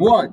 one. 0.00 0.32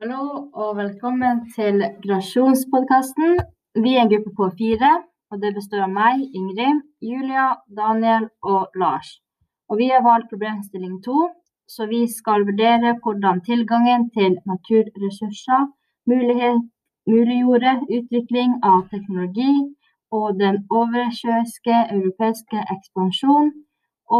Hallo 0.00 0.50
og 0.52 0.76
velkommen 0.76 1.38
til 1.56 1.80
Grasjonspodkasten. 2.04 3.38
Vi 3.84 3.94
er 3.96 4.02
en 4.02 4.10
gruppe 4.12 4.32
på 4.36 4.48
fire, 4.58 4.90
og 5.30 5.40
det 5.42 5.54
består 5.56 5.86
av 5.86 5.92
meg, 5.94 6.24
Ingrid, 6.36 6.82
Julia, 7.10 7.46
Daniel 7.78 8.26
og 8.52 8.76
Lars. 8.82 9.08
Og 9.68 9.80
vi 9.80 9.88
har 9.92 10.04
valgt 10.04 10.28
problemstilling 10.32 10.98
to, 11.06 11.30
så 11.68 11.86
vi 11.88 12.02
skal 12.18 12.44
vurdere 12.48 12.98
hvordan 13.02 13.40
tilgangen 13.48 14.10
til 14.16 14.36
naturressurser 14.52 15.68
mulighet, 16.12 16.60
muliggjorde 17.08 17.72
utvikling 17.98 18.58
av 18.72 18.82
teknologi 18.92 19.54
og 20.12 20.36
den 20.42 20.60
oversjøiske 20.80 21.78
europeiske 21.96 22.66
ekspansjon 22.76 23.54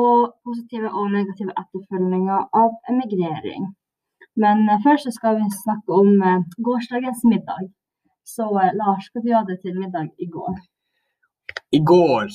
og 0.00 0.32
positive 0.46 0.94
og 0.94 1.12
negative 1.18 1.52
etterfølgninger 1.60 2.48
av 2.62 2.72
emigrering. 2.94 3.68
Men 4.42 4.68
eh, 4.68 4.82
først 4.86 5.06
så 5.08 5.12
skal 5.18 5.38
vi 5.40 5.48
snakke 5.64 5.96
om 6.02 6.10
eh, 6.28 6.44
gårsdagens 6.66 7.22
middag. 7.32 7.70
Så 8.34 8.46
eh, 8.62 8.74
Lars, 8.80 9.08
hva 9.12 9.22
du 9.24 9.32
hadde 9.34 9.58
til 9.62 9.78
middag 9.78 10.12
i 10.24 10.28
går? 10.36 10.60
I 11.78 11.80
går 11.92 12.28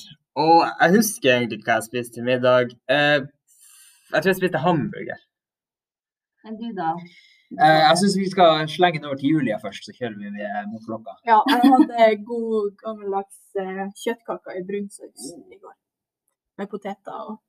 Og 0.44 0.58
jeg 0.68 0.96
husker 0.98 1.32
egentlig 1.36 1.64
hva 1.64 1.78
jeg 1.80 1.88
spiste 1.88 2.18
til 2.18 2.28
middag. 2.28 2.76
Eh, 2.92 3.22
jeg 4.12 4.20
tror 4.20 4.32
jeg 4.32 4.42
spiste 4.42 4.66
hamburger. 4.66 5.22
Men 6.46 6.60
du, 6.60 6.68
da? 6.78 6.92
Eh, 7.56 7.80
jeg 7.88 8.02
syns 8.02 8.18
vi 8.20 8.28
skal 8.34 8.68
slenge 8.70 9.00
den 9.00 9.08
over 9.10 9.18
til 9.22 9.34
Julia 9.34 9.58
først, 9.64 9.88
så 9.88 9.96
kjører 9.96 10.20
vi 10.20 10.52
mot 10.74 10.84
klokka. 10.86 11.16
Ja, 11.32 11.40
jeg 11.54 11.72
hadde 11.74 12.12
god 12.28 12.76
gammeldags 12.84 13.42
kjøttkaker 14.04 14.60
i 14.60 14.66
brunsaus 14.68 15.32
i 15.34 15.58
går. 15.58 15.76
Med 16.60 16.70
poteter 16.72 17.18
og 17.32 17.42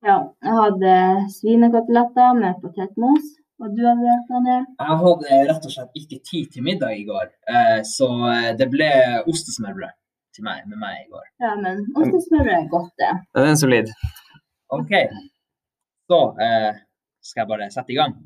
Ja, 0.00 0.16
jeg 0.40 0.54
hadde 0.56 0.92
svinekoteletter 1.34 2.32
med 2.38 2.54
potetmos. 2.62 3.26
Og 3.60 3.72
du 3.76 3.80
hadde, 3.84 4.12
Daniel? 4.30 4.62
Jeg 4.80 4.98
hadde 5.02 5.38
rett 5.50 5.66
og 5.68 5.72
slett 5.74 5.98
ikke 6.00 6.18
tid 6.24 6.46
til 6.54 6.64
middag 6.64 6.94
i 6.96 7.02
går, 7.04 7.26
eh, 7.52 7.80
så 7.84 8.08
eh, 8.30 8.52
det 8.56 8.70
ble 8.72 8.88
ostesmørbrød 9.28 9.92
til 10.36 10.46
meg, 10.46 10.62
med 10.70 10.80
meg 10.80 11.02
i 11.02 11.08
går. 11.12 11.26
Ja, 11.44 11.50
men 11.60 11.82
ostesmørbrød 11.92 12.54
er 12.56 12.70
godt, 12.72 12.94
det. 13.02 13.10
Den 13.36 13.50
er 13.50 13.58
solid. 13.60 13.92
OK. 14.72 14.94
Så 16.08 16.22
eh, 16.46 16.80
skal 17.20 17.42
jeg 17.42 17.50
bare 17.52 17.68
sette 17.74 17.92
i 17.92 18.00
gang. 18.00 18.16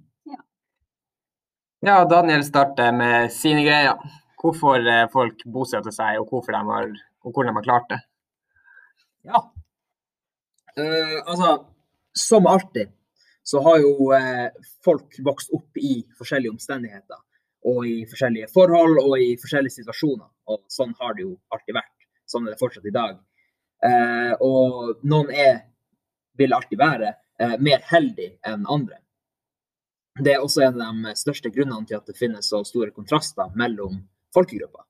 Ja, 1.85 1.99
Daniel 2.09 2.47
starter 2.47 2.95
med 2.95 3.35
sine 3.35 3.67
greier. 3.67 3.99
Hvorfor 4.41 4.87
folk 5.13 5.43
bosetter 5.51 5.93
seg, 5.93 6.21
og, 6.21 6.29
hvorfor 6.31 6.55
de 6.55 6.63
har, 6.69 6.91
og 7.25 7.33
hvordan 7.33 7.51
de 7.51 7.59
har 7.59 7.67
klart 7.67 7.91
det. 7.91 7.99
Ja. 9.25 9.41
Uh, 10.77 11.19
altså, 11.25 11.55
som 12.19 12.47
alltid 12.51 12.93
så 13.45 13.61
har 13.63 13.79
jo 13.83 14.11
eh, 14.17 14.49
folk 14.85 15.19
vokst 15.25 15.53
opp 15.53 15.77
i 15.77 15.99
forskjellige 16.19 16.55
omstendigheter. 16.55 17.21
Og 17.69 17.85
i 17.89 17.99
forskjellige 18.09 18.51
forhold 18.53 18.99
og 19.01 19.15
i 19.21 19.35
forskjellige 19.41 19.79
situasjoner. 19.81 20.29
Og 20.53 20.65
sånn 20.73 20.93
har 21.01 21.15
det 21.17 21.25
jo 21.25 21.35
alltid 21.53 21.77
vært. 21.77 22.09
Sånn 22.29 22.49
er 22.49 22.55
det 22.55 22.61
fortsatt 22.61 22.89
i 22.89 22.95
dag. 22.95 23.19
Eh, 23.85 24.33
og 24.45 25.05
noen 25.05 25.33
er, 25.33 25.61
vil 26.41 26.57
alltid 26.57 26.81
være, 26.81 27.15
eh, 27.41 27.57
mer 27.61 27.85
heldig 27.89 28.31
enn 28.49 28.65
andre. 28.69 29.01
Det 30.25 30.33
er 30.33 30.45
også 30.45 30.63
en 30.63 30.81
av 30.81 31.05
de 31.05 31.15
største 31.19 31.51
grunnene 31.51 31.89
til 31.89 31.99
at 31.99 32.07
det 32.07 32.17
finnes 32.17 32.49
så 32.49 32.63
store 32.65 32.95
kontraster 32.95 33.53
mellom 33.59 33.99
folkegrupper. 34.35 34.85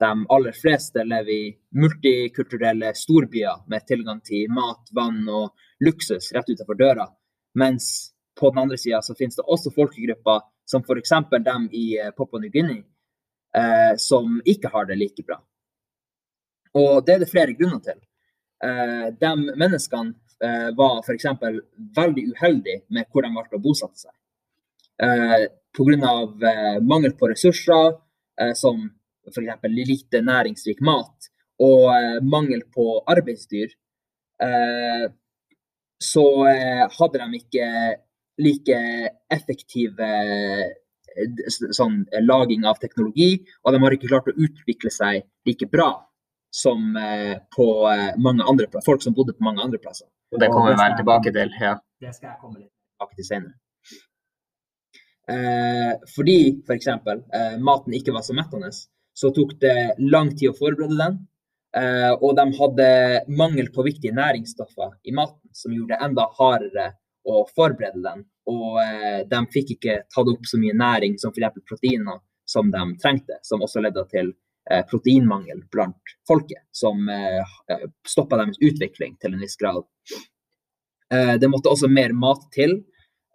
De 0.00 0.10
aller 0.32 0.56
fleste 0.56 1.02
lever 1.04 1.32
i 1.34 1.48
multikulturelle 1.76 2.94
storbyer 2.96 3.66
med 3.68 3.84
tilgang 3.86 4.22
til 4.24 4.46
mat, 4.48 4.88
vann 4.96 5.26
og 5.28 5.50
luksus 5.84 6.30
rett 6.32 6.48
utenfor 6.48 6.78
døra. 6.78 7.04
Mens 7.58 8.12
på 8.40 8.50
den 8.50 8.62
andre 8.62 8.78
sida 8.78 9.02
så 9.02 9.14
finnes 9.18 9.36
det 9.36 9.46
også 9.46 9.72
folkegrupper 9.74 10.42
som 10.70 10.84
f.eks. 10.86 11.12
dem 11.44 11.68
i 11.72 11.98
eh, 11.98 12.12
Papua 12.16 12.40
Ny-Guinea, 12.40 12.84
eh, 13.56 13.96
som 13.96 14.40
ikke 14.44 14.70
har 14.72 14.86
det 14.86 14.98
like 15.00 15.24
bra. 15.26 15.40
Og 16.78 17.02
det 17.06 17.14
er 17.14 17.24
det 17.24 17.30
flere 17.30 17.56
grunner 17.58 17.82
til. 17.84 17.98
Eh, 18.64 19.08
de 19.18 19.32
menneskene 19.58 20.14
eh, 20.44 20.70
var 20.78 21.02
f.eks. 21.02 21.26
veldig 21.96 22.26
uheldige 22.34 22.84
med 22.94 23.10
hvor 23.10 23.26
de 23.26 23.32
valgte 23.34 23.58
å 23.58 23.64
bosette 23.64 24.06
seg. 24.06 24.14
Eh, 25.02 25.48
Pga. 25.70 26.14
Eh, 26.50 26.78
mangel 26.82 27.14
på 27.18 27.30
ressurser, 27.30 27.98
eh, 28.40 28.54
som 28.54 28.82
f.eks. 29.30 29.68
lite 29.70 30.22
næringsrik 30.26 30.80
mat, 30.86 31.30
og 31.62 31.90
eh, 31.94 32.18
mangel 32.22 32.64
på 32.74 33.00
arbeidsdyr, 33.10 33.74
eh, 34.42 35.06
så 36.02 36.26
eh, 36.48 36.84
hadde 36.98 37.20
de 37.20 37.40
ikke 37.40 37.70
like 38.40 38.78
effektiv 39.32 40.00
eh, 40.00 40.68
sånn, 41.76 42.00
eh, 42.08 42.22
laging 42.24 42.64
av 42.68 42.80
teknologi, 42.80 43.34
og 43.64 43.74
de 43.74 43.82
har 43.84 43.96
ikke 43.96 44.12
klart 44.12 44.30
å 44.32 44.36
utvikle 44.36 44.92
seg 44.94 45.26
like 45.48 45.68
bra 45.72 45.92
som 46.50 46.96
eh, 46.96 47.36
på 47.54 47.66
mange 48.18 48.46
andre 48.48 48.82
folk 48.84 49.04
som 49.04 49.14
bodde 49.14 49.36
på 49.36 49.46
mange 49.46 49.62
andre 49.62 49.78
plasser. 49.82 50.08
Og 50.32 50.40
det 50.42 50.50
kommer 50.50 50.74
vi 50.74 50.82
vel 50.82 50.96
tilbake 50.98 51.34
til. 51.34 51.56
ja. 51.60 51.76
Det 52.00 52.14
skal 52.16 52.32
jeg 52.32 52.40
komme 52.40 52.62
litt 52.62 52.70
tilbake 52.72 53.18
til 53.18 53.26
senere. 53.28 53.58
Eh, 55.30 55.92
fordi 56.14 56.38
f.eks. 56.64 56.88
Eh, 56.88 57.56
maten 57.62 57.94
ikke 57.94 58.14
var 58.16 58.24
så 58.26 58.34
mettende, 58.36 58.70
så 59.14 59.30
tok 59.34 59.56
det 59.62 59.76
lang 60.00 60.32
tid 60.34 60.50
å 60.50 60.56
forberede 60.58 60.98
den. 60.98 61.18
Eh, 61.76 62.12
og 62.12 62.34
de 62.36 62.46
hadde 62.58 62.88
mangel 63.38 63.70
på 63.74 63.84
viktige 63.86 64.14
næringsstoffer 64.16 64.96
i 65.06 65.14
maten, 65.14 65.50
som 65.54 65.74
gjorde 65.74 65.94
det 65.94 66.06
enda 66.08 66.26
hardere 66.38 66.88
å 67.28 67.44
forberede 67.54 68.02
den. 68.02 68.24
Og 68.50 68.80
eh, 68.82 69.22
de 69.30 69.40
fikk 69.54 69.76
ikke 69.76 70.00
tatt 70.10 70.32
opp 70.32 70.48
så 70.48 70.58
mye 70.58 70.76
næring 70.76 71.18
som 71.20 71.34
f.eks. 71.34 71.62
proteiner 71.68 72.18
som 72.50 72.70
de 72.74 72.82
trengte, 73.02 73.38
som 73.46 73.62
også 73.62 73.82
ledde 73.84 74.02
til 74.10 74.32
eh, 74.70 74.82
proteinmangel 74.90 75.62
blant 75.70 76.16
folket, 76.26 76.64
som 76.74 77.06
eh, 77.08 77.86
stoppa 78.08 78.40
deres 78.40 78.58
utvikling 78.58 79.14
til 79.22 79.36
en 79.36 79.44
viss 79.44 79.58
grad. 79.60 79.84
Eh, 81.14 81.34
det 81.38 81.50
måtte 81.52 81.70
også 81.70 81.90
mer 81.90 82.16
mat 82.16 82.48
til. 82.54 82.80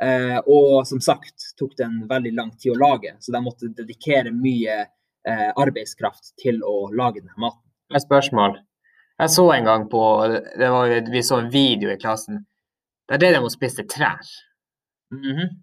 Eh, 0.03 0.39
og 0.51 0.83
som 0.87 0.99
sagt 0.99 1.53
tok 1.55 1.77
det 1.77 1.85
en 1.85 2.01
veldig 2.09 2.33
lang 2.35 2.51
tid 2.59 2.73
å 2.73 2.81
lage, 2.81 3.15
så 3.23 3.31
de 3.31 3.39
måtte 3.43 3.71
dedikere 3.77 4.33
mye 4.35 4.81
eh, 4.83 5.51
arbeidskraft 5.55 6.33
til 6.41 6.59
å 6.67 6.89
lage 6.91 7.21
denne 7.21 7.39
maten. 7.39 7.64
Et 7.93 8.01
spørsmål. 8.01 8.57
Jeg 9.19 9.29
så 9.29 9.45
en 9.53 9.67
gang 9.67 9.85
på 9.89 10.01
det 10.59 10.69
var, 10.73 11.11
Vi 11.11 11.23
så 11.23 11.39
en 11.39 11.51
video 11.51 11.91
i 11.91 11.99
klassen. 12.01 12.45
Der 13.09 13.17
drev 13.21 13.35
de 13.35 13.43
og 13.43 13.51
spiste 13.53 13.85
trær. 13.87 14.25
Mhm. 15.11 15.61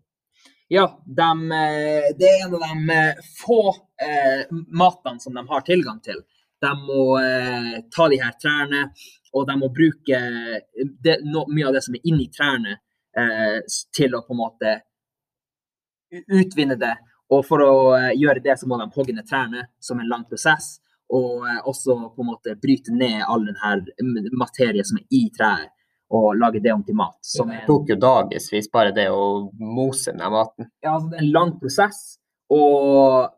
Ja, 0.70 0.86
dem, 1.04 1.52
eh, 1.52 2.14
det 2.16 2.28
er 2.28 2.46
en 2.46 2.54
av 2.54 2.60
de 2.60 2.92
eh, 2.94 3.14
få 3.40 3.74
eh, 4.00 4.46
matene 4.72 5.20
som 5.20 5.34
de 5.34 5.46
har 5.48 5.60
tilgang 5.60 6.00
til. 6.00 6.22
De 6.62 6.70
må 6.78 7.18
eh, 7.20 7.82
ta 7.90 8.08
de 8.08 8.16
her 8.22 8.32
trærne, 8.40 8.86
og 9.34 9.46
de 9.46 9.56
må 9.58 9.68
bruke 9.68 10.20
det, 11.04 11.18
no, 11.24 11.44
mye 11.48 11.66
av 11.66 11.74
det 11.74 11.82
som 11.84 11.94
er 11.94 12.06
inni 12.08 12.30
trærne, 12.32 12.78
eh, 13.18 13.58
til 13.92 14.14
å 14.14 14.22
på 14.24 14.32
en 14.32 14.40
måte 14.40 14.72
utvinne 16.40 16.78
det. 16.80 16.94
Og 17.32 17.44
for 17.44 17.60
å 17.60 17.74
eh, 17.98 18.12
gjøre 18.16 18.40
det, 18.40 18.56
så 18.56 18.66
må 18.70 18.78
de 18.80 18.88
hogge 18.94 19.12
ned 19.12 19.28
trærne 19.28 19.66
som 19.80 20.00
en 20.00 20.08
lang 20.08 20.24
prosess. 20.24 20.78
Og 21.12 21.44
eh, 21.48 21.60
også 21.68 21.98
på 22.14 22.24
en 22.24 22.30
måte 22.32 22.56
bryte 22.60 22.94
ned 22.94 23.22
all 23.28 23.46
denne 23.48 24.32
materien 24.38 24.86
som 24.86 25.00
er 25.02 25.06
i 25.12 25.26
treet, 25.34 25.72
og 26.12 26.34
lage 26.36 26.60
det 26.60 26.72
om 26.74 26.82
til 26.84 26.96
mat. 26.96 27.16
Som 27.24 27.48
Det 27.48 27.62
tok 27.66 27.88
jo 27.88 27.96
dagevis, 27.96 28.68
bare 28.72 28.92
det 28.96 29.06
å 29.12 29.48
mose 29.56 30.12
den 30.12 30.24
maten. 30.32 30.68
ja, 30.84 30.94
altså 30.94 31.08
det 31.08 31.20
er 31.20 31.24
en 31.24 31.32
lang 31.32 31.54
prosess, 31.60 32.02
og 32.52 33.32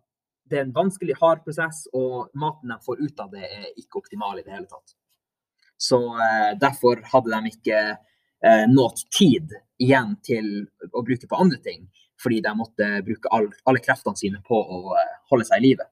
det 0.51 0.59
er 0.59 0.67
en 0.67 0.75
vanskelig, 0.75 1.15
hard 1.21 1.45
prosess, 1.47 1.85
og 1.95 2.35
maten 2.35 2.73
de 2.73 2.79
får 2.85 3.01
ut 3.01 3.23
av 3.23 3.31
det, 3.31 3.47
er 3.47 3.69
ikke 3.79 4.03
optimal 4.03 4.39
i 4.39 4.45
det 4.45 4.53
hele 4.55 4.67
tatt. 4.67 4.97
Så 5.79 6.01
eh, 6.19 6.51
derfor 6.61 7.03
hadde 7.13 7.31
de 7.31 7.53
ikke 7.55 7.79
eh, 7.95 8.67
nådd 8.71 9.07
tid 9.19 9.55
igjen 9.83 10.17
til 10.27 10.51
å 10.93 11.03
bruke 11.07 11.31
på 11.31 11.41
andre 11.41 11.61
ting, 11.65 11.87
fordi 12.21 12.41
de 12.45 12.55
måtte 12.59 12.91
bruke 13.07 13.31
all, 13.35 13.51
alle 13.69 13.83
kreftene 13.85 14.19
sine 14.19 14.43
på 14.47 14.59
å 14.59 14.97
eh, 14.99 15.17
holde 15.33 15.49
seg 15.49 15.63
i 15.63 15.69
live. 15.71 15.89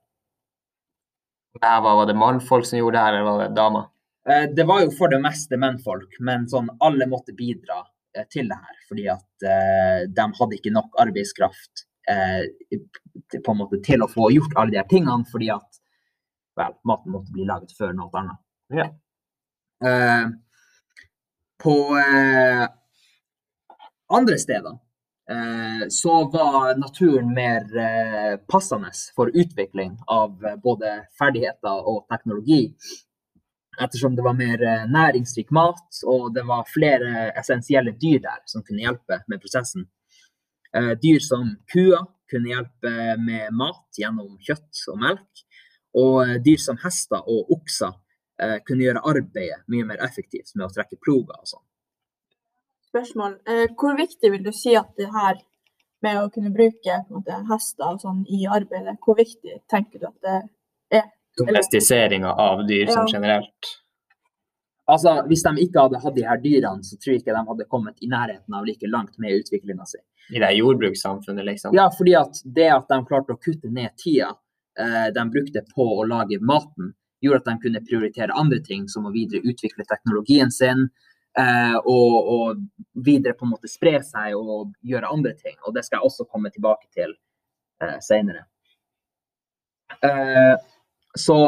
Det 1.53 1.67
her 1.69 1.81
var, 1.85 1.97
var 2.01 2.07
det 2.09 2.17
mannfolk 2.17 2.67
som 2.67 2.79
gjorde 2.79 2.97
det 2.97 3.05
her, 3.05 3.17
eller 3.19 3.31
var 3.31 3.43
det 3.43 3.57
damer? 3.57 3.89
Eh, 4.29 4.45
Det 4.57 4.65
var 4.69 4.85
jo 4.85 4.93
for 4.97 5.13
det 5.13 5.21
meste 5.23 5.59
mennfolk, 5.61 6.17
men 6.21 6.47
sånn 6.49 6.71
alle 6.81 7.09
måtte 7.11 7.35
bidra 7.37 7.83
eh, 8.17 8.25
til 8.33 8.49
det 8.51 8.59
her. 8.59 8.79
Fordi 8.89 9.09
at 9.13 9.47
eh, 9.55 9.99
de 10.09 10.29
hadde 10.39 10.59
ikke 10.59 10.73
nok 10.75 10.97
arbeidskraft 11.05 11.85
eh, 12.11 12.47
på 13.37 13.55
en 13.55 13.61
måte 13.61 13.83
til 13.85 14.05
å 14.05 14.11
få 14.11 14.31
gjort 14.35 14.57
alle 14.57 14.75
de 14.75 14.81
her 14.81 14.89
tingene, 14.91 15.29
fordi 15.33 15.51
at 15.55 15.83
vel, 16.59 16.77
maten 16.89 17.15
måtte 17.15 17.35
bli 17.35 17.47
laget 17.49 17.75
før 17.77 17.93
noe 17.97 18.23
annet. 18.23 18.41
Ja. 18.73 18.89
Eh, 19.85 20.31
på 21.63 21.77
eh, 21.99 22.65
andre 24.13 24.39
steder 24.41 24.81
så 25.89 26.15
var 26.33 26.75
naturen 26.81 27.29
mer 27.35 27.69
eh, 27.79 28.37
passende 28.51 28.91
for 29.17 29.31
utvikling 29.31 29.95
av 30.11 30.45
eh, 30.45 30.57
både 30.63 30.97
ferdigheter 31.19 31.87
og 31.89 32.07
teknologi 32.11 32.65
ettersom 33.81 34.17
det 34.17 34.23
var 34.23 34.37
mer 34.37 34.63
eh, 34.63 34.85
næringsrik 34.91 35.51
mat, 35.51 36.03
og 36.05 36.35
det 36.35 36.45
var 36.49 36.69
flere 36.69 37.31
essensielle 37.39 37.95
dyr 38.01 38.21
der 38.27 38.43
som 38.47 38.65
kunne 38.67 38.85
hjelpe 38.85 39.23
med 39.29 39.41
prosessen. 39.41 39.87
Eh, 40.77 40.93
dyr 41.03 41.21
som 41.21 41.57
kuer 41.73 42.05
kunne 42.31 42.53
hjelpe 42.53 42.93
med 43.21 43.53
mat 43.57 43.99
gjennom 43.99 44.37
kjøtt 44.41 44.85
og 44.93 45.01
melk. 45.01 45.45
Og 45.99 46.23
eh, 46.25 46.39
dyr 46.45 46.61
som 46.61 46.81
hester 46.85 47.25
og 47.29 47.53
okser 47.57 47.93
eh, 48.43 48.59
kunne 48.67 48.87
gjøre 48.87 49.05
arbeidet 49.15 49.63
mye 49.73 49.89
mer 49.89 50.05
effektivt 50.05 50.55
med 50.57 50.69
å 50.69 50.73
trekke 50.73 51.01
ploger 51.01 51.37
og 51.39 51.49
sånn. 51.55 51.67
Spørsmål. 52.93 53.39
Eh, 53.49 53.67
hvor 53.79 53.97
viktig 53.97 54.31
vil 54.35 54.45
du 54.45 54.53
si 54.53 54.75
at 54.77 54.91
det 55.01 55.09
her 55.13 55.41
med 56.03 56.19
å 56.19 56.31
kunne 56.35 56.51
bruke 56.53 56.99
måte, 57.09 57.39
hester 57.49 57.95
og 57.95 58.03
sånn 58.03 58.25
i 58.29 58.43
arbeidet, 58.51 58.99
hvor 59.05 59.17
viktig 59.17 59.63
tenker 59.71 60.03
du 60.03 60.09
at 60.11 60.19
det 60.27 60.35
er? 60.99 61.09
Domestiseringa 61.39 62.35
av 62.37 62.67
dyr 62.69 62.91
sånn 62.91 63.07
Ja. 63.09 63.19
generelt. 63.19 63.71
Altså, 64.89 65.23
Hvis 65.29 65.43
de 65.43 65.63
ikke 65.63 65.81
hadde 65.81 66.01
hatt 66.03 66.15
de 66.15 66.23
her 66.27 66.37
dyrene, 66.43 66.83
så 66.85 66.99
tror 66.99 67.15
jeg 67.15 67.23
ikke 67.23 67.37
de 67.37 67.47
hadde 67.49 67.69
kommet 67.71 67.97
i 68.03 68.09
nærheten 68.09 68.55
av 68.55 68.65
like 68.67 68.87
langt 68.87 69.19
med 69.19 69.41
utviklinga 69.41 69.87
si. 69.87 69.99
I 70.31 70.39
det 70.39 70.51
jordbrukssamfunnet, 70.59 71.45
liksom. 71.45 71.75
Ja, 71.75 71.89
fordi 71.89 72.15
at 72.19 72.43
det 72.45 72.69
at 72.71 72.89
de 72.89 72.99
klarte 73.05 73.33
å 73.33 73.41
kutte 73.41 73.71
ned 73.71 73.97
tida 73.97 74.37
eh, 74.79 75.11
de 75.15 75.25
brukte 75.31 75.65
på 75.75 75.87
å 76.01 76.07
lage 76.07 76.41
maten, 76.41 76.95
gjorde 77.23 77.37
at 77.37 77.45
de 77.45 77.59
kunne 77.63 77.85
prioritere 77.87 78.35
andre 78.35 78.61
ting, 78.61 78.89
som 78.89 79.07
å 79.07 79.13
videre 79.13 79.43
utvikle 79.45 79.85
teknologien 79.87 80.51
sin, 80.51 80.91
og, 81.33 82.17
og 82.29 82.59
videre 83.05 83.33
på 83.33 83.47
en 83.47 83.53
måte 83.55 83.71
spre 83.71 83.95
seg 84.05 84.35
og 84.37 84.75
gjøre 84.85 85.13
andre 85.15 85.33
ting. 85.39 85.57
Og 85.67 85.75
det 85.75 85.85
skal 85.87 85.99
jeg 85.99 86.09
også 86.11 86.27
komme 86.29 86.51
tilbake 86.53 86.89
til 86.93 87.15
eh, 87.83 87.99
senere. 88.05 88.45
Eh, 90.03 90.55
så 91.19 91.39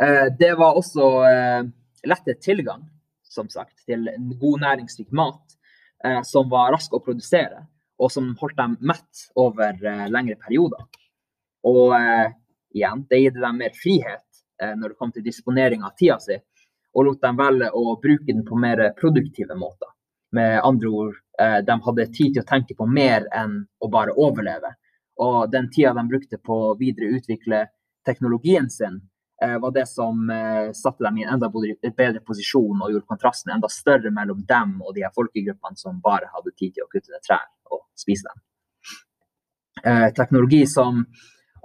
eh, 0.00 0.26
det 0.38 0.52
var 0.58 0.78
også 0.78 1.08
eh, 1.28 1.62
lettere 2.08 2.40
tilgang, 2.42 2.86
som 3.22 3.48
sagt, 3.48 3.76
til 3.86 4.08
god 4.40 4.60
næringsrik 4.64 5.12
mat 5.12 5.58
eh, 6.04 6.22
som 6.26 6.48
var 6.50 6.72
rask 6.74 6.94
å 6.94 7.02
produsere, 7.04 7.64
og 7.98 8.12
som 8.14 8.30
holdt 8.40 8.58
dem 8.58 8.76
mett 8.80 9.28
over 9.38 9.74
eh, 9.74 10.06
lengre 10.10 10.38
perioder. 10.40 10.86
Og 11.68 11.94
eh, 11.98 12.28
igjen, 12.74 13.04
det 13.10 13.22
gitt 13.24 13.40
dem 13.42 13.62
mer 13.62 13.74
frihet 13.76 14.44
eh, 14.62 14.74
når 14.74 14.92
det 14.92 15.00
kom 15.00 15.14
til 15.14 15.26
disponering 15.26 15.84
av 15.86 15.96
tida 15.98 16.18
si, 16.22 16.38
og 16.94 17.06
lot 17.06 17.22
dem 17.22 17.38
velge 17.38 17.70
å 17.74 17.96
bruke 18.02 18.26
den 18.32 18.44
på 18.46 18.58
mer 18.58 18.82
produktive 18.98 19.56
måter. 19.58 19.90
Med 20.32 20.60
andre 20.64 20.88
ord, 20.88 21.14
eh, 21.40 21.60
de 21.64 21.76
hadde 21.84 22.06
tid 22.12 22.34
til 22.34 22.42
å 22.42 22.48
tenke 22.48 22.76
på 22.76 22.86
mer 22.86 23.26
enn 23.34 23.60
å 23.80 23.90
bare 23.90 24.16
overleve. 24.16 24.74
Og 25.24 25.50
den 25.50 25.70
tida 25.70 25.94
de 25.96 26.04
brukte 26.08 26.38
på 26.38 26.58
å 26.70 26.74
videreutvikle 26.78 27.66
teknologien 28.06 28.68
sin, 28.70 29.00
eh, 29.42 29.56
var 29.58 29.70
det 29.72 29.86
som 29.88 30.30
eh, 30.30 30.72
satte 30.72 31.04
dem 31.04 31.18
i 31.18 31.24
en 31.24 31.34
enda 31.34 31.48
bedre 31.48 32.20
posisjon 32.20 32.82
og 32.82 32.92
gjorde 32.92 33.06
kontrasten 33.06 33.54
enda 33.54 33.68
større 33.68 34.10
mellom 34.10 34.44
dem 34.46 34.82
og 34.82 34.94
de 34.94 35.06
her 35.06 35.14
folkegruppene 35.14 35.76
som 35.76 36.00
bare 36.00 36.30
hadde 36.34 36.54
tid 36.56 36.74
til 36.74 36.84
å 36.84 36.92
kutte 36.92 37.12
ned 37.12 37.24
trær 37.24 37.46
og 37.70 37.86
spise 37.96 38.28
dem. 38.28 38.44
Teknologi 40.12 40.64
som 40.66 41.04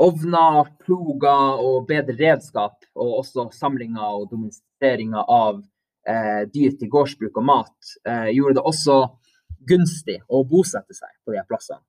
ovner, 0.02 0.70
ploger 0.84 1.64
og 1.64 1.88
bedre 1.90 2.16
redskap, 2.20 2.86
og 2.96 3.20
også 3.22 3.50
samlinga 3.54 4.10
og 4.18 4.30
domestiseringa 4.32 5.26
av 5.30 5.62
eh, 6.10 6.44
dyr 6.54 6.78
til 6.80 6.92
gårdsbruk 6.94 7.38
og 7.42 7.48
mat, 7.48 7.94
eh, 8.08 8.30
gjorde 8.36 8.60
det 8.60 8.66
også 8.72 9.00
gunstig 9.70 10.20
å 10.28 10.44
bosette 10.48 10.96
seg 10.98 11.12
på 11.24 11.34
de 11.34 11.40
her 11.40 11.50
plassene. 11.50 11.84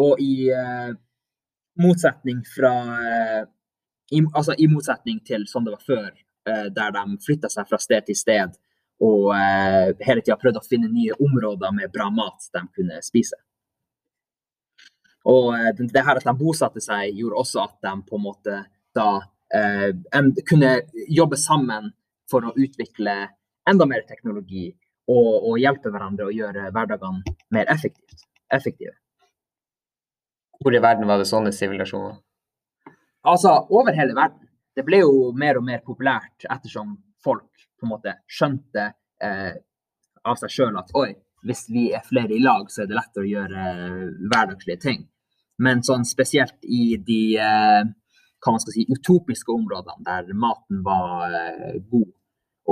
Og 0.00 0.20
i 0.22 0.48
eh, 0.54 0.92
motsetning 1.82 2.42
fra 2.48 2.74
eh, 2.98 3.42
i, 4.12 4.20
altså 4.32 4.56
i 4.58 4.68
motsetning 4.68 5.22
til 5.24 5.46
sånn 5.48 5.66
det 5.66 5.76
var 5.76 5.86
før, 5.86 6.10
eh, 6.48 6.68
der 6.74 6.94
de 6.96 7.18
flytta 7.24 7.50
seg 7.52 7.68
fra 7.68 7.80
sted 7.80 8.08
til 8.08 8.18
sted 8.18 8.58
og 9.02 9.32
eh, 9.34 9.92
hele 10.06 10.22
tida 10.22 10.38
prøvde 10.38 10.62
å 10.62 10.66
finne 10.66 10.90
nye 10.92 11.16
områder 11.18 11.74
med 11.74 11.92
bra 11.94 12.08
mat 12.14 12.46
de 12.54 12.62
kunne 12.76 13.00
spise. 13.04 13.38
Og 15.30 15.52
eh, 15.54 15.70
det 15.78 16.04
her 16.06 16.18
at 16.18 16.26
de 16.26 16.34
bosatte 16.38 16.82
seg, 16.82 17.12
gjorde 17.18 17.42
også 17.44 17.62
at 17.66 17.76
de 17.86 17.94
på 18.08 18.18
en 18.18 18.24
måte 18.24 18.58
da 18.96 19.08
eh, 19.54 19.90
kunne 20.48 20.74
jobbe 21.08 21.38
sammen 21.40 21.92
for 22.30 22.48
å 22.48 22.54
utvikle 22.56 23.16
enda 23.68 23.86
mer 23.86 24.02
teknologi 24.08 24.70
og, 25.10 25.30
og 25.50 25.60
hjelpe 25.60 25.92
hverandre 25.92 26.28
å 26.28 26.34
gjøre 26.34 26.70
hverdagene 26.74 27.36
mer 27.54 27.70
effektivt, 27.70 28.26
effektive. 28.52 28.96
Hvor 30.62 30.74
i 30.74 30.82
verden 30.82 31.08
var 31.10 31.18
det 31.18 31.28
sånne 31.30 31.52
sivilisasjoner? 31.54 32.20
Altså 33.26 33.54
over 33.70 33.94
hele 33.94 34.14
verden. 34.18 34.48
Det 34.72 34.84
ble 34.86 35.02
jo 35.02 35.32
mer 35.36 35.58
og 35.60 35.66
mer 35.66 35.82
populært 35.84 36.46
ettersom 36.48 36.94
folk 37.22 37.66
på 37.78 37.86
en 37.86 37.90
måte 37.92 38.14
skjønte 38.30 38.86
eh, 39.22 39.54
av 40.24 40.38
seg 40.40 40.54
sjøl 40.54 40.78
at 40.80 40.94
oi, 40.96 41.10
hvis 41.46 41.66
vi 41.68 41.88
er 41.94 42.04
flere 42.06 42.32
i 42.36 42.40
lag, 42.42 42.70
så 42.70 42.84
er 42.84 42.90
det 42.90 42.96
lettere 42.96 43.26
å 43.26 43.30
gjøre 43.30 43.64
eh, 43.72 44.12
hverdagslige 44.30 44.82
ting. 44.82 45.02
Men 45.62 45.82
sånn 45.86 46.06
spesielt 46.08 46.58
i 46.66 46.96
de 47.06 47.20
eh, 47.38 47.82
hva 48.42 48.54
man 48.54 48.62
skal 48.62 48.74
si, 48.74 48.86
utopiske 48.90 49.52
områdene 49.54 50.02
der 50.06 50.32
maten 50.34 50.80
var 50.86 51.34
eh, 51.38 51.76
god, 51.92 52.08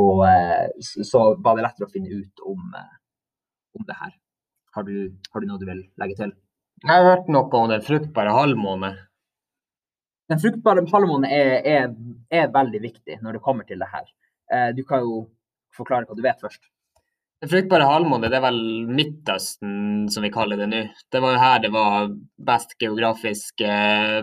og 0.00 0.24
eh, 0.26 0.66
så, 0.82 1.22
var 1.38 1.58
det 1.58 1.66
lettere 1.68 1.86
å 1.86 1.92
finne 1.92 2.22
ut 2.22 2.42
om, 2.46 2.72
om 3.78 3.86
det 3.86 3.98
her. 4.00 4.16
Har 4.74 4.86
du, 4.86 4.94
har 5.30 5.42
du 5.42 5.46
noe 5.50 5.60
du 5.62 5.68
vil 5.68 5.84
legge 6.00 6.18
til? 6.18 6.34
Jeg 6.82 6.90
har 6.90 7.06
hørt 7.06 7.30
noe 7.30 7.50
om 7.58 7.70
den 7.70 7.84
fruktbare 7.84 8.34
halvmåne. 8.34 8.92
Den 10.30 10.40
fruktbare 10.40 10.86
halvmånen 10.88 11.26
er, 11.30 11.56
er, 11.66 11.88
er 12.30 12.52
veldig 12.54 12.80
viktig 12.82 13.18
når 13.22 13.36
det 13.36 13.44
kommer 13.44 13.66
til 13.66 13.82
det 13.82 13.88
her. 13.90 14.06
Du 14.74 14.84
kan 14.86 15.02
jo 15.02 15.24
forklare 15.74 16.06
hva 16.06 16.16
du 16.16 16.22
vet 16.24 16.38
først. 16.42 16.62
Fruktbare 17.48 17.86
halvmåne, 17.88 18.28
det 18.28 18.36
er 18.36 18.42
vel 18.44 18.58
Midtøsten 18.92 20.08
som 20.12 20.24
vi 20.26 20.30
kaller 20.32 20.60
det 20.60 20.66
nå. 20.68 20.80
Det 21.12 21.22
var 21.24 21.32
jo 21.36 21.40
her 21.40 21.62
det 21.64 21.70
var 21.72 22.10
best 22.50 22.74
geografisk 22.82 23.62
eh, 23.64 24.20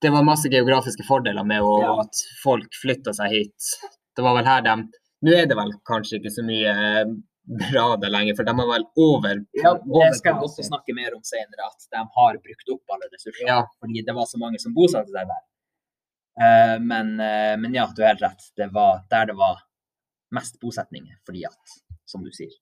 Det 0.00 0.12
var 0.14 0.24
masse 0.24 0.48
geografiske 0.52 1.04
fordeler 1.04 1.44
med 1.44 1.60
å, 1.64 1.74
Ja. 1.82 1.92
at 2.00 2.22
folk 2.42 2.72
flytta 2.80 3.12
seg 3.16 3.34
hit. 3.34 3.68
Det 4.16 4.24
var 4.24 4.36
vel 4.38 4.48
her 4.48 4.64
de 4.64 4.76
Nå 5.26 5.32
er 5.32 5.46
det 5.48 5.56
vel 5.56 5.72
kanskje 5.88 6.18
ikke 6.20 6.32
så 6.32 6.44
mye 6.44 6.72
eh, 6.72 7.12
bra 7.46 7.84
der 8.00 8.10
lenger, 8.12 8.36
for 8.36 8.48
de 8.48 8.52
har 8.58 8.68
vel 8.72 8.84
over 8.96 9.38
Ja, 9.56 9.74
det 9.76 10.08
skal 10.18 10.34
jeg 10.34 10.48
også 10.48 10.64
snakke 10.66 10.96
mer 10.96 11.14
om 11.16 11.22
senere, 11.24 11.68
at 11.68 11.86
de 11.92 12.00
har 12.16 12.40
brukt 12.48 12.72
opp 12.74 12.96
alle 12.96 13.08
ressursene. 13.12 13.46
Ja. 13.48 13.60
Fordi 13.80 14.02
det 14.08 14.14
var 14.16 14.26
så 14.28 14.40
mange 14.40 14.58
som 14.62 14.74
bosatte 14.76 15.12
seg 15.12 15.28
der. 15.30 15.44
Eh, 16.40 16.76
men, 16.80 17.14
men 17.16 17.76
ja, 17.76 17.86
du 17.96 18.02
har 18.02 18.14
helt 18.14 18.24
rett. 18.24 18.48
Det 18.56 18.68
var 18.72 19.04
der 19.12 19.28
det 19.32 19.36
var 19.40 19.60
mest 20.36 20.58
bosetninger, 20.60 21.16
fordi 21.28 21.44
at, 21.48 21.76
som 22.16 22.24
du 22.24 22.32
sier 22.32 22.54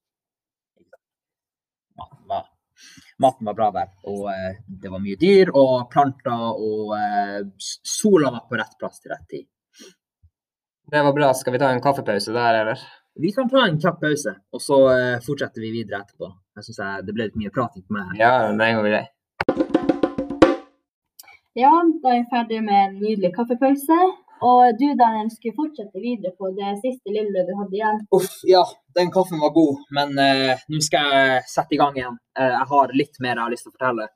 Maten 1.95 2.27
var, 2.27 2.49
maten 3.23 3.47
var 3.47 3.55
bra 3.55 3.69
der. 3.71 3.91
Og 4.11 4.25
eh, 4.33 4.57
det 4.67 4.91
var 4.91 5.03
mye 5.03 5.15
dyr 5.21 5.53
og 5.55 5.85
planter, 5.93 6.57
og 6.59 6.91
eh, 6.99 7.45
sola 7.87 8.33
var 8.35 8.49
på 8.51 8.59
rett 8.59 8.75
plass 8.81 8.99
til 8.99 9.15
rett 9.15 9.29
tid. 9.31 9.47
Det 10.91 11.03
var 11.07 11.15
bra. 11.15 11.29
Skal 11.39 11.55
vi 11.55 11.61
ta 11.63 11.71
en 11.71 11.83
kaffepause 11.85 12.35
der, 12.35 12.59
eller? 12.65 12.83
Vi 13.23 13.31
kan 13.33 13.47
ta 13.49 13.63
en 13.63 13.79
kjapp 13.79 14.01
pause, 14.03 14.35
og 14.51 14.63
så 14.63 14.81
eh, 14.91 15.23
fortsetter 15.23 15.63
vi 15.63 15.71
videre 15.77 16.03
etterpå. 16.03 16.33
Jeg 16.59 16.67
synes 16.67 17.07
Det 17.07 17.15
ble 17.15 17.29
litt 17.29 17.39
mye 17.39 17.55
prating 17.55 17.87
på 17.87 17.95
meg. 17.95 18.11
her. 18.11 18.19
Ja, 18.19 18.33
den 18.51 18.81
går 18.81 18.91
grei. 18.91 19.05
Ja, 21.55 21.71
da 22.03 22.11
er 22.11 22.19
vi 22.19 22.31
ferdig 22.35 22.59
med 22.67 22.81
en 22.89 22.99
nydelig 22.99 23.31
kaffepause. 23.37 24.01
Og 24.43 24.79
du 24.79 24.87
Daniel 24.99 25.31
skulle 25.31 25.55
fortsette 25.57 26.01
videre 26.03 26.35
på 26.39 26.51
det 26.57 26.75
siste 26.83 27.13
lille 27.15 27.45
du 27.47 27.53
hadde 27.59 27.77
igjen. 27.79 28.01
Uff, 28.15 28.41
ja, 28.49 28.65
den 28.99 29.13
kaffen 29.15 29.41
var 29.41 29.55
god, 29.55 29.85
men 29.95 30.19
uh, 30.19 30.65
nå 30.69 30.81
skal 30.85 31.15
jeg 31.15 31.45
sette 31.49 31.77
i 31.77 31.81
gang 31.81 31.97
igjen. 31.97 32.19
Uh, 32.39 32.51
jeg 32.51 32.67
har 32.73 32.95
litt 32.99 33.21
mer 33.23 33.37
jeg 33.37 33.45
har 33.45 33.55
lyst 33.55 33.67
til 33.69 33.73
å 33.73 33.77
fortelle. 33.79 34.09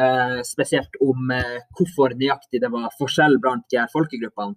Uh, 0.00 0.38
spesielt 0.48 0.96
om 1.04 1.34
hvorfor 1.76 2.16
nøyaktig 2.16 2.62
det 2.62 2.70
var 2.72 2.88
forskjell 2.98 3.36
blant 3.42 3.66
de 3.70 3.82
her 3.82 3.90
folkegruppene. 3.92 4.56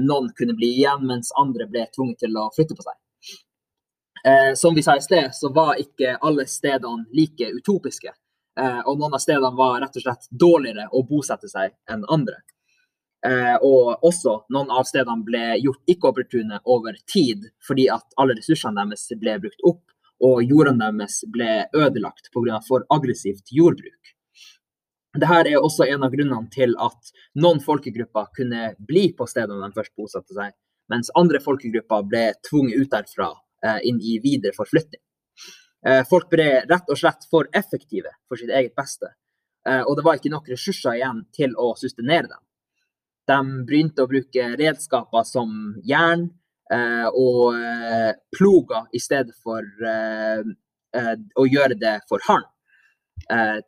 Noen 0.00 0.30
kunne 0.32 0.54
bli 0.56 0.70
igjen, 0.78 1.02
mens 1.04 1.28
andre 1.36 1.66
ble 1.68 1.82
tvunget 1.92 2.22
til 2.22 2.38
å 2.40 2.46
flytte 2.54 2.72
på 2.78 2.86
seg. 2.86 4.54
Som 4.56 4.72
vi 4.78 4.80
sa 4.86 4.94
i 4.96 5.02
sted, 5.04 5.28
så 5.36 5.50
var 5.52 5.76
ikke 5.76 6.14
alle 6.24 6.46
stedene 6.48 7.04
like 7.12 7.50
utopiske. 7.52 8.14
Og 8.88 8.94
noen 8.94 9.18
av 9.18 9.20
stedene 9.20 9.52
var 9.58 9.76
rett 9.82 9.98
og 10.00 10.06
slett 10.06 10.24
dårligere 10.32 10.88
å 10.88 11.02
bosette 11.10 11.52
seg 11.52 11.76
enn 11.92 12.06
andre. 12.08 12.40
Eh, 13.26 13.56
og 13.66 14.04
også 14.06 14.34
noen 14.54 14.68
av 14.70 14.86
stedene 14.86 15.26
ble 15.26 15.56
gjort 15.58 15.90
ikke-opportune 15.90 16.60
over 16.70 16.98
tid, 17.10 17.48
fordi 17.66 17.88
at 17.90 18.14
alle 18.20 18.36
ressursene 18.38 18.78
deres 18.78 19.08
ble 19.18 19.34
brukt 19.42 19.64
opp, 19.66 19.82
og 20.22 20.44
jordene 20.46 20.92
deres 21.00 21.24
ble 21.30 21.64
ødelagt 21.74 22.30
pga. 22.34 22.60
for 22.68 22.86
aggressivt 22.94 23.50
jordbruk. 23.50 24.14
Dette 25.18 25.50
er 25.50 25.58
også 25.58 25.88
en 25.88 26.04
av 26.04 26.12
grunnene 26.12 26.50
til 26.50 26.76
at 26.78 27.12
noen 27.34 27.60
folkegrupper 27.60 28.30
kunne 28.36 28.74
bli 28.78 29.12
på 29.18 29.26
stedene 29.26 29.66
de 29.66 29.74
først 29.74 29.96
bosatte 29.96 30.34
seg, 30.34 30.54
mens 30.88 31.10
andre 31.16 31.40
folkegrupper 31.42 32.06
ble 32.06 32.24
tvunget 32.46 32.78
ut 32.78 32.90
derfra 32.90 33.32
eh, 33.64 33.80
inn 33.82 33.98
i 33.98 34.20
videre 34.22 34.54
forflytting. 34.54 35.02
Eh, 35.86 36.04
folk 36.06 36.30
ble 36.30 36.62
rett 36.70 36.86
og 36.86 36.98
slett 36.98 37.26
for 37.30 37.50
effektive 37.52 38.14
for 38.28 38.38
sitt 38.38 38.50
eget 38.50 38.78
beste, 38.78 39.10
og 39.68 39.98
det 39.98 40.02
var 40.06 40.16
ikke 40.16 40.30
nok 40.32 40.46
ressurser 40.48 40.94
igjen 40.96 41.18
til 41.34 41.52
å 41.60 41.74
sustenere 41.76 42.30
dem. 42.30 42.40
De 43.28 43.38
begynte 43.68 44.04
å 44.04 44.08
bruke 44.08 44.44
redskaper 44.56 45.26
som 45.28 45.50
jern 45.84 46.28
eh, 46.72 47.08
og 47.12 47.58
eh, 47.60 48.14
ploger 48.32 48.86
i 48.96 49.00
stedet 49.02 49.36
for 49.44 49.64
eh, 49.64 50.46
å 51.36 51.44
gjøre 51.44 51.76
det 51.76 51.98
for 52.08 52.24
hånd. 52.28 52.46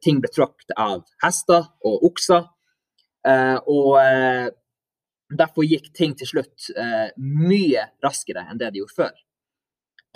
Ting 0.01 0.23
ble 0.23 0.31
tråkket 0.33 0.73
av 0.79 1.03
hester 1.21 1.67
og 1.85 2.05
okser. 2.07 2.47
Og 3.69 3.99
derfor 5.29 5.67
gikk 5.67 5.91
ting 5.93 6.15
til 6.17 6.31
slutt 6.31 6.69
mye 7.19 7.83
raskere 8.01 8.47
enn 8.47 8.63
det 8.63 8.71
de 8.71 8.81
gjorde 8.81 8.97
før. 8.97 9.19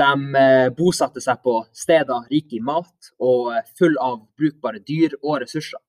De 0.01 0.71
bosatte 0.79 1.21
seg 1.21 1.43
på 1.45 1.59
steder 1.77 2.31
rike 2.31 2.57
i 2.57 2.63
mat 2.65 3.11
og 3.21 3.53
full 3.77 3.99
av 4.01 4.23
brukbare 4.39 4.81
dyr 4.81 5.19
og 5.21 5.43
ressurser. 5.43 5.83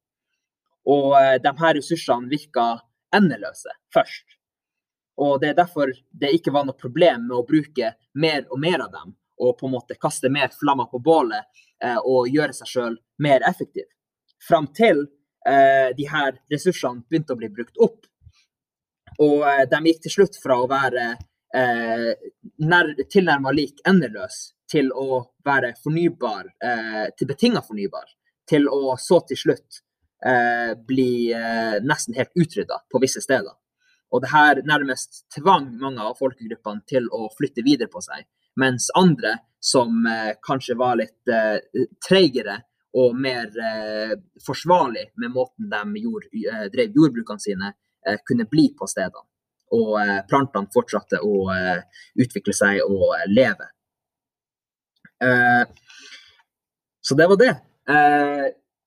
Og 0.92 1.16
de 1.46 1.56
her 1.62 1.78
ressursene 1.80 2.34
virka 2.34 2.74
endeløse 3.16 3.74
først. 3.94 4.38
Og 5.18 5.40
Det 5.42 5.50
er 5.50 5.60
derfor 5.60 5.92
det 6.12 6.34
ikke 6.36 6.52
var 6.52 6.66
noe 6.68 6.76
problem 6.76 7.28
med 7.30 7.38
å 7.38 7.46
bruke 7.48 7.94
mer 8.20 8.44
og 8.50 8.60
mer 8.60 8.84
av 8.84 8.92
dem, 8.92 9.14
og 9.40 9.58
på 9.60 9.68
en 9.68 9.76
måte 9.76 10.00
kaste 10.00 10.30
mer 10.32 10.52
flammer 10.56 10.90
på 10.92 11.00
bålet 11.04 11.44
eh, 11.84 12.00
og 12.00 12.32
gjøre 12.32 12.56
seg 12.56 12.72
sjøl 12.72 12.98
mer 13.24 13.44
effektiv. 13.48 13.88
Fram 14.44 14.68
til 14.76 15.06
eh, 15.48 15.92
de 15.96 16.08
her 16.12 16.36
ressursene 16.52 17.04
begynte 17.08 17.36
å 17.36 17.40
bli 17.40 17.52
brukt 17.52 17.80
opp. 17.80 18.04
Og 19.24 19.48
eh, 19.48 19.64
de 19.72 19.82
gikk 19.88 20.04
til 20.06 20.16
slutt 20.18 20.40
fra 20.44 20.60
å 20.60 20.68
være 20.72 21.08
eh, 21.56 22.12
nær, 22.68 22.92
tilnærma 23.12 23.56
lik 23.56 23.80
endeløs 23.88 24.42
til 24.72 24.92
å 24.92 25.22
være 25.46 25.76
fornybar, 25.84 26.52
eh, 26.64 27.04
til 27.16 27.32
betinga 27.32 27.64
fornybar, 27.64 28.08
til 28.50 28.68
å 28.72 28.98
så 29.00 29.22
til 29.30 29.40
slutt 29.40 29.85
eh, 30.28 30.74
bli 30.88 31.32
eh, 31.34 31.78
nesten 31.84 32.18
helt 32.18 32.34
utrydda 32.36 32.82
på 32.92 33.02
visse 33.04 33.22
steder. 33.22 33.54
Og 34.14 34.22
det 34.24 34.32
her 34.32 34.62
nærmest 34.68 35.26
tvang 35.34 35.72
mange 35.82 36.04
av 36.04 36.18
folkegruppene 36.20 36.86
til 36.88 37.10
å 37.12 37.28
flytte 37.36 37.66
videre 37.66 37.92
på 37.92 38.04
seg. 38.06 38.28
Mens 38.62 38.88
andre, 38.96 39.36
som 39.60 40.06
eh, 40.08 40.36
kanskje 40.46 40.78
var 40.80 41.00
litt 41.02 41.32
eh, 41.32 41.60
treigere 42.08 42.62
og 42.96 43.16
mer 43.20 43.50
eh, 43.60 44.14
forsvarlig 44.46 45.10
med 45.20 45.34
måten 45.34 45.68
de 45.72 46.04
jord, 46.04 46.28
eh, 46.32 46.68
drev 46.72 46.96
jordbrukene 46.96 47.44
sine, 47.44 47.74
eh, 48.08 48.20
kunne 48.28 48.48
bli 48.52 48.70
på 48.78 48.88
stedene. 48.88 49.28
Og 49.76 49.98
plantene 50.30 50.70
fortsatte 50.72 51.18
å 51.26 51.50
utvikle 52.22 52.54
seg 52.54 52.84
og 52.86 53.16
leve. 53.28 53.66
Så 57.02 57.18
det 57.18 57.28
var 57.32 57.40
det. 57.42 57.50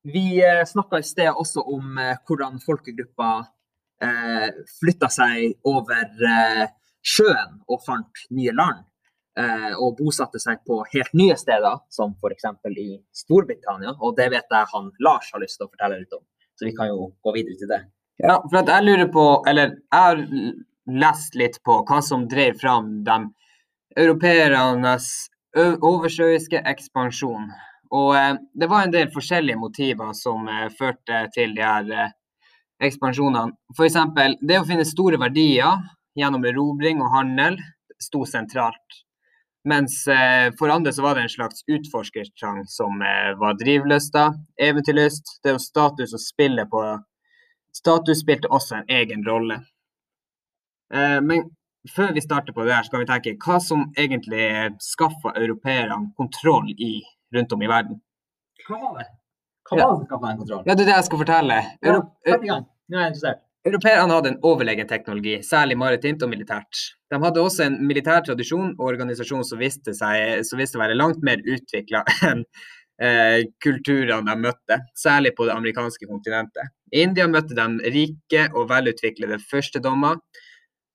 Vi 0.02 0.45
eh, 0.45 0.64
snakka 0.67 0.99
i 0.99 1.07
sted 1.07 1.31
også 1.31 1.64
om 1.67 1.99
eh, 1.99 2.19
hvordan 2.26 2.61
folkegrupper 2.62 3.49
eh, 4.05 4.61
flytta 4.78 5.11
seg 5.11 5.67
over 5.67 6.28
eh, 6.28 6.69
sjøen 7.02 7.59
og 7.67 7.83
fant 7.87 8.28
nye 8.31 8.55
land. 8.55 8.85
Og 9.78 9.93
bosatte 9.95 10.40
seg 10.43 10.64
på 10.67 10.81
helt 10.90 11.12
nye 11.14 11.37
steder, 11.38 11.76
som 11.95 12.17
f.eks. 12.19 12.49
i 12.83 12.97
Storbritannia. 13.14 13.93
Og 14.02 14.17
det 14.19 14.25
vet 14.33 14.50
jeg 14.50 14.67
han 14.73 14.88
Lars 14.99 15.28
har 15.31 15.38
lyst 15.38 15.61
til 15.61 15.69
å 15.69 15.71
fortelle 15.71 16.00
litt 16.00 16.17
om. 16.17 16.25
Så 16.59 16.67
vi 16.67 16.73
kan 16.75 16.90
jo 16.90 17.12
gå 17.23 17.35
videre 17.37 17.55
til 17.61 17.71
det. 17.71 17.78
Ja, 18.19 18.40
for 18.43 18.59
jeg 18.67 18.87
lurer 18.88 19.07
på, 19.14 19.26
eller 19.47 19.76
jeg 19.76 19.95
har 19.95 20.25
lest 21.05 21.38
litt 21.38 21.61
på 21.62 21.76
hva 21.87 22.00
som 22.02 22.26
drev 22.26 22.59
fram 22.59 22.90
de 23.07 23.21
europeernes 23.95 25.07
oversjøiske 25.55 26.64
ekspansjon. 26.75 27.47
Og 27.90 28.16
eh, 28.16 28.35
det 28.54 28.68
var 28.68 28.85
en 28.85 28.92
del 28.92 29.11
forskjellige 29.12 29.61
motiver 29.61 30.12
som 30.16 30.49
eh, 30.49 30.68
førte 30.78 31.25
til 31.35 31.54
de 31.57 31.64
her 31.64 31.90
eh, 31.92 32.14
ekspansjonene. 32.85 33.57
F.eks. 33.75 33.99
det 34.45 34.61
å 34.61 34.66
finne 34.68 34.87
store 34.88 35.21
verdier 35.21 35.85
gjennom 36.18 36.45
erobring 36.47 37.02
og 37.02 37.12
handel 37.14 37.59
sto 38.02 38.25
sentralt. 38.28 39.02
Mens 39.68 40.04
for 40.57 40.71
andre 40.73 40.92
så 40.95 41.02
var 41.02 41.16
det 41.16 41.25
en 41.26 41.33
slags 41.33 41.64
utforskertrang 41.68 42.62
som 42.71 43.02
var 43.42 43.57
drivlysta, 43.59 44.30
eventyrlyst. 44.64 45.35
Det 45.45 45.52
var 45.57 45.61
status 45.61 46.14
og 46.16 46.23
spille 46.23 46.64
på 46.71 46.85
Status 47.76 48.23
spilte 48.23 48.49
også 48.54 48.78
en 48.78 48.88
egen 48.97 49.26
rolle. 49.26 49.59
Men 50.88 51.50
før 51.90 52.14
vi 52.16 52.23
starter 52.25 52.54
på 52.57 52.64
det 52.64 52.75
her, 52.75 52.87
så 52.87 52.95
kan 52.95 53.02
vi 53.02 53.11
tenke 53.11 53.35
hva 53.45 53.59
som 53.61 53.85
egentlig 53.99 54.49
skaffa 54.83 55.35
europeerne 55.37 56.14
kontroll 56.16 56.71
i, 56.73 57.02
rundt 57.35 57.53
om 57.53 57.65
i 57.65 57.71
verden. 57.71 58.01
Hva 58.67 58.79
var 58.83 58.97
det? 59.01 59.09
Hva 59.69 59.77
var 59.79 59.93
det 60.01 60.09
som 60.09 60.25
den 60.25 60.41
kontrollen? 60.41 60.65
Ja, 60.67 60.75
det 60.75 60.85
er 60.85 60.91
det 60.91 60.97
jeg 60.97 61.09
skal 61.11 61.23
fortelle. 61.25 61.59
Ja, 61.85 62.01
sett 62.27 62.47
i 62.47 62.51
gang. 62.51 62.65
Nå 62.89 62.99
er 62.99 63.07
jeg 63.07 63.15
interessert. 63.15 63.45
Europeerne 63.69 64.15
hadde 64.15 64.31
en 64.33 64.41
overlegen 64.47 64.89
teknologi, 64.89 65.35
særlig 65.45 65.77
maritimt 65.77 66.23
og 66.25 66.31
militært. 66.31 66.81
De 67.11 67.19
hadde 67.21 67.43
også 67.43 67.67
en 67.67 67.79
militær 67.89 68.23
tradisjon 68.25 68.71
og 68.79 68.85
organisasjon 68.87 69.45
som 69.45 69.61
viste 69.61 69.93
seg 69.97 70.45
som 70.47 70.61
viste 70.61 70.79
å 70.79 70.83
være 70.85 70.97
langt 70.97 71.25
mer 71.27 71.43
utvikla 71.43 72.05
enn 72.31 72.45
eh, 73.03 73.49
kulturene 73.65 74.25
de 74.31 74.37
møtte, 74.47 74.81
særlig 74.97 75.35
på 75.37 75.49
det 75.49 75.57
amerikanske 75.57 76.09
kontinentet. 76.09 76.73
I 76.95 77.03
India 77.05 77.27
møtte 77.29 77.57
de 77.59 77.93
rike 77.93 78.47
og 78.55 78.71
velutviklede 78.71 79.41
førstedommer, 79.51 80.23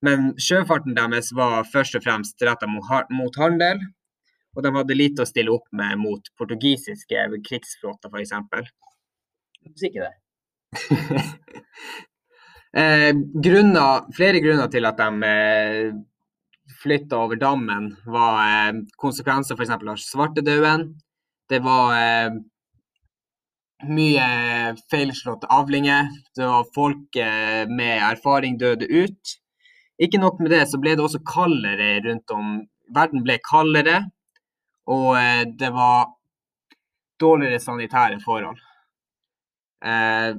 men 0.04 0.32
sjøfarten 0.40 0.96
deres 0.96 1.30
var 1.36 1.62
først 1.68 2.00
og 2.00 2.04
fremst 2.04 2.42
retta 2.44 2.68
mot 2.68 3.38
handel, 3.40 3.84
og 4.54 4.62
de 4.64 4.72
hadde 4.76 4.96
lite 4.96 5.24
å 5.24 5.28
stille 5.28 5.52
opp 5.54 5.66
med 5.74 5.98
mot 6.00 6.30
portugisiske 6.38 7.26
krigsflåter, 7.46 8.10
f.eks. 8.10 8.34
Hvis 9.70 9.88
ikke 9.90 10.08
det. 10.08 10.14
Eh, 12.74 13.12
grunner, 13.38 14.00
flere 14.16 14.40
grunner 14.42 14.66
til 14.66 14.82
at 14.88 14.98
de 14.98 15.28
eh, 15.28 15.92
flytta 16.82 17.20
over 17.22 17.38
dammen, 17.38 17.92
var 18.02 18.40
eh, 18.42 18.80
konsekvenser 18.98 19.54
f.eks. 19.54 19.70
av 19.76 20.00
svartedauden. 20.02 20.88
Det 21.46 21.60
var 21.62 21.94
eh, 21.94 22.34
mye 23.88 24.26
feilslåtte 24.90 25.50
avlinger. 25.52 26.10
Det 26.36 26.50
var 26.50 26.68
folk 26.74 27.16
eh, 27.20 27.64
med 27.70 28.02
erfaring 28.10 28.58
døde 28.60 28.88
ut. 28.90 29.36
Ikke 30.02 30.18
nok 30.18 30.40
med 30.42 30.50
det, 30.54 30.64
så 30.70 30.80
ble 30.82 30.96
det 30.96 31.04
også 31.04 31.22
kaldere 31.28 31.98
rundt 32.08 32.34
om. 32.34 32.56
Verden 32.94 33.22
ble 33.24 33.38
kaldere, 33.44 34.02
og 34.86 35.16
eh, 35.18 35.44
det 35.58 35.70
var 35.72 36.14
dårligere 37.20 37.60
sanitære 37.60 38.20
forhold. 38.24 38.60
Eh, 39.84 40.34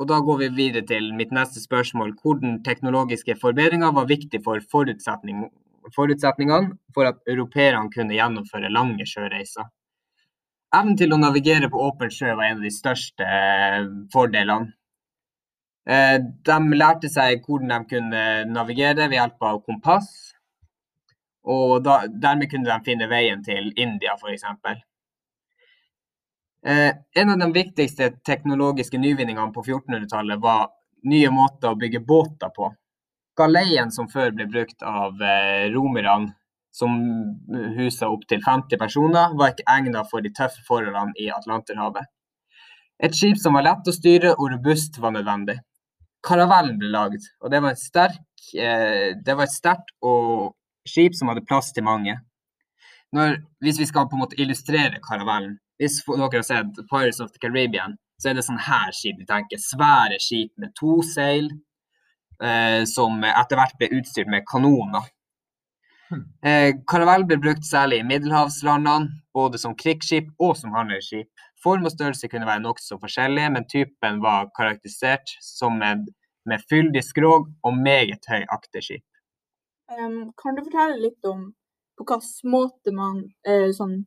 og 0.00 0.08
da 0.10 0.18
går 0.18 0.38
vi 0.40 0.48
videre 0.56 0.86
til 0.86 1.12
mitt 1.14 1.30
neste 1.34 1.62
spørsmål. 1.62 2.14
Hvordan 2.22 2.62
teknologiske 2.66 3.36
forbedringer 3.40 3.92
var 3.94 4.08
viktig 4.10 4.40
for 4.44 4.58
forutsetning, 4.72 5.44
forutsetningene 5.94 6.76
for 6.94 7.06
at 7.10 7.20
europeerne 7.28 7.90
kunne 7.94 8.16
gjennomføre 8.16 8.72
lange 8.72 9.06
sjøreiser. 9.06 9.68
Evnen 10.74 10.96
til 10.96 11.12
å 11.12 11.20
navigere 11.20 11.68
på 11.70 11.80
åpen 11.84 12.10
sjø 12.10 12.32
var 12.32 12.48
en 12.48 12.62
av 12.62 12.66
de 12.66 12.72
største 12.72 13.26
eh, 13.26 13.82
fordelene. 14.12 14.72
Eh, 15.86 16.18
de 16.18 16.78
lærte 16.78 17.10
seg 17.10 17.42
hvordan 17.44 17.72
de 17.72 17.90
kunne 17.90 18.22
navigere 18.50 19.08
ved 19.08 19.18
hjelp 19.18 19.48
av 19.50 19.62
kompass. 19.66 20.31
Og 21.42 21.82
da, 21.82 22.02
dermed 22.06 22.50
kunne 22.50 22.70
de 22.70 22.86
finne 22.86 23.08
veien 23.10 23.42
til 23.42 23.72
India, 23.76 24.14
f.eks. 24.14 24.44
Eh, 26.66 26.92
en 27.22 27.30
av 27.30 27.38
de 27.38 27.48
viktigste 27.52 28.12
teknologiske 28.26 28.98
nyvinningene 28.98 29.50
på 29.54 29.64
1400-tallet 29.64 30.38
var 30.42 30.70
nye 31.10 31.32
måter 31.34 31.72
å 31.72 31.78
bygge 31.78 32.04
båter 32.06 32.52
på. 32.54 32.70
Galeien 33.38 33.90
som 33.90 34.06
før 34.12 34.30
ble 34.36 34.46
brukt 34.46 34.84
av 34.86 35.18
eh, 35.22 35.66
romerne, 35.74 36.36
som 36.72 36.94
husa 37.76 38.08
opptil 38.08 38.40
50 38.40 38.78
personer, 38.80 39.34
var 39.36 39.52
ikke 39.52 39.68
egnet 39.68 40.08
for 40.08 40.24
de 40.24 40.30
tøffe 40.32 40.62
forholdene 40.64 41.12
i 41.20 41.26
Atlanterhavet. 41.34 42.06
Et 43.02 43.12
skip 43.12 43.36
som 43.42 43.58
var 43.58 43.66
lett 43.66 43.88
å 43.90 43.92
styre 43.92 44.30
og 44.38 44.54
robust, 44.54 44.96
var 45.02 45.12
nødvendig. 45.12 45.58
Karavellen 46.24 46.78
ble 46.78 46.88
lagd, 46.94 47.26
og 47.42 47.50
det 47.50 47.60
var, 47.64 47.74
sterk, 47.76 48.22
eh, 48.54 49.12
det 49.18 49.34
var 49.34 49.48
et 49.48 49.52
sterkt 49.56 49.90
og 50.00 50.54
skip 50.88 51.16
som 51.16 51.30
hadde 51.30 51.44
plass 51.48 51.72
til 51.72 51.86
mange. 51.86 52.18
Når, 53.12 53.40
hvis 53.60 53.80
vi 53.80 53.88
skal 53.88 54.08
på 54.08 54.16
en 54.16 54.22
måte 54.24 54.38
illustrere 54.40 55.02
karavellen 55.04 55.58
Hvis 55.76 55.98
dere 56.06 56.38
har 56.38 56.44
sett 56.46 56.78
Pirates 56.88 57.18
of 57.20 57.32
the 57.32 57.40
Caribbean, 57.42 57.96
så 58.20 58.30
er 58.30 58.36
det 58.38 58.44
sånn 58.46 58.60
her 58.62 58.92
skip 58.94 59.18
vi 59.18 59.26
tenker. 59.26 59.58
Svære 59.58 60.20
skip 60.22 60.52
med 60.62 60.70
to 60.78 61.00
seil, 61.02 61.48
eh, 62.38 62.84
som 62.86 63.24
etter 63.26 63.58
hvert 63.58 63.74
ble 63.80 63.88
utstyrt 63.98 64.30
med 64.30 64.46
kanoner. 64.46 65.08
Eh, 66.44 66.74
karavell 66.86 67.24
ble 67.26 67.38
brukt 67.40 67.66
særlig 67.66 68.02
i 68.02 68.06
middelhavslandene, 68.06 69.10
både 69.34 69.58
som 69.58 69.74
krigsskip 69.74 70.28
og 70.38 70.54
som 70.60 70.74
handelsskip. 70.76 71.30
Form 71.64 71.86
og 71.88 71.94
størrelse 71.94 72.28
kunne 72.28 72.46
være 72.46 72.62
nokså 72.62 72.98
forskjellige, 73.00 73.52
men 73.54 73.68
typen 73.70 74.20
var 74.22 74.50
karakterisert 74.58 75.34
som 75.40 75.82
en 75.82 76.06
med 76.46 76.62
fyldig 76.70 77.04
skrog 77.06 77.48
og 77.62 77.78
meget 77.78 78.26
høy 78.28 78.42
akterskip. 78.50 79.04
Em, 79.98 80.32
kan 80.36 80.56
du 80.56 80.62
fortelle 80.64 81.00
litt 81.00 81.24
om 81.28 81.50
på 81.98 82.06
hvilken 82.08 82.50
måte 82.50 82.92
man, 82.96 83.24
eh, 83.46 83.70
sånn, 83.76 84.04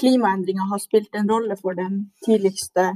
klimaendringer 0.00 0.70
har 0.70 0.80
spilt 0.82 1.14
en 1.14 1.28
rolle 1.30 1.56
for 1.58 1.74
den 1.74 2.10
tidligste 2.26 2.86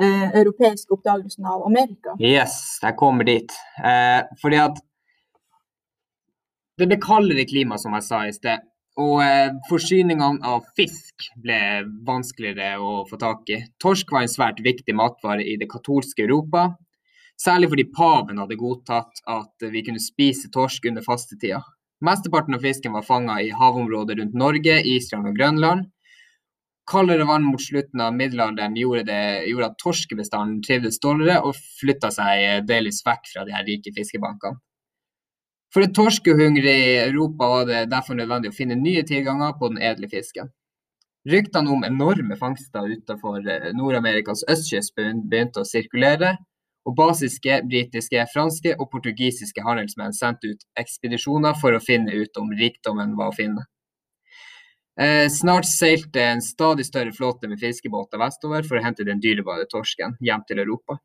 eh, 0.00 0.28
europeiske 0.40 0.94
oppdagelsen 0.94 1.46
av 1.46 1.66
Amerika? 1.66 2.16
Yes, 2.18 2.78
jeg 2.82 2.96
kommer 2.96 3.26
dit. 3.26 3.52
Eh, 3.84 4.22
fordi 4.42 4.60
at 4.62 4.78
det 6.80 6.88
ble 6.88 7.00
kaldere 7.02 7.44
klima, 7.44 7.78
som 7.78 7.92
jeg 7.98 8.06
sa 8.06 8.22
i 8.26 8.32
sted. 8.32 8.66
Og 9.00 9.20
eh, 9.22 9.50
forsyningene 9.68 10.44
av 10.46 10.64
fisk 10.76 11.28
ble 11.42 11.58
vanskeligere 12.06 12.78
å 12.80 13.02
få 13.08 13.18
tak 13.20 13.50
i. 13.52 13.60
Torsk 13.82 14.12
var 14.12 14.24
en 14.24 14.32
svært 14.32 14.62
viktig 14.64 14.94
matvare 14.96 15.44
i 15.46 15.58
det 15.60 15.68
katolske 15.70 16.24
Europa. 16.24 16.70
Særlig 17.40 17.70
fordi 17.72 17.86
paven 17.94 18.40
hadde 18.40 18.58
godtatt 18.60 19.22
at 19.28 19.68
vi 19.72 19.84
kunne 19.86 20.02
spise 20.02 20.50
torsk 20.52 20.90
under 20.90 21.04
fastetida. 21.04 21.62
Mesteparten 22.00 22.56
av 22.56 22.64
fisken 22.64 22.92
var 22.96 23.04
fanga 23.04 23.40
i 23.42 23.50
havområder 23.52 24.16
rundt 24.16 24.36
Norge, 24.42 24.78
Island 24.88 25.28
og 25.28 25.36
Grønland. 25.36 25.88
Kaldere 26.90 27.26
vann 27.28 27.44
mot 27.44 27.60
slutten 27.62 28.00
av 28.00 28.14
middelalderen 28.16 28.74
gjorde, 28.78 29.04
det, 29.10 29.20
gjorde 29.50 29.68
at 29.68 29.76
torskebestanden 29.82 30.62
trivdes 30.64 30.98
dårligere 31.02 31.44
og 31.46 31.58
flytta 31.78 32.10
seg 32.14 32.64
delvis 32.66 33.02
vekk 33.06 33.28
fra 33.34 33.44
de 33.46 33.54
her 33.54 33.68
rike 33.68 33.92
fiskebankene. 33.94 34.58
For 35.70 35.86
et 35.86 35.94
torskehungrig 35.94 36.80
Europa 37.04 37.46
var 37.52 37.68
det 37.68 37.84
derfor 37.92 38.16
nødvendig 38.18 38.50
å 38.50 38.56
finne 38.56 38.78
nye 38.80 39.04
tilganger 39.06 39.52
på 39.60 39.70
den 39.70 39.78
edle 39.86 40.08
fisken. 40.10 40.50
Ryktene 41.30 41.70
om 41.70 41.84
enorme 41.84 42.34
fangster 42.40 42.88
utenfor 42.88 43.44
eh, 43.44 43.68
Nord-Amerikas 43.76 44.42
østkyst 44.50 44.96
begynte 44.96 45.62
å 45.62 45.68
sirkulere, 45.68 46.38
og 46.88 46.96
basiske 46.96 47.60
britiske, 47.68 48.22
franske 48.32 48.72
og 48.78 48.88
portugisiske 48.92 49.64
handelsmenn 49.64 50.16
sendte 50.16 50.54
ut 50.54 50.64
ekspedisjoner 50.80 51.58
for 51.60 51.76
å 51.76 51.82
finne 51.84 52.14
ut 52.16 52.40
om 52.40 52.52
rikdommen 52.56 53.12
var 53.18 53.32
å 53.32 53.36
finne. 53.36 53.66
Eh, 55.00 55.28
snart 55.32 55.68
seilte 55.68 56.22
en 56.22 56.42
stadig 56.44 56.84
større 56.86 57.12
flåte 57.16 57.48
med 57.48 57.60
fiskebåter 57.60 58.20
vestover 58.20 58.66
for 58.66 58.76
å 58.76 58.84
hente 58.84 59.06
den 59.06 59.20
dyrebare 59.22 59.68
torsken 59.70 60.16
hjem 60.20 60.42
til 60.48 60.60
Europa. 60.64 60.98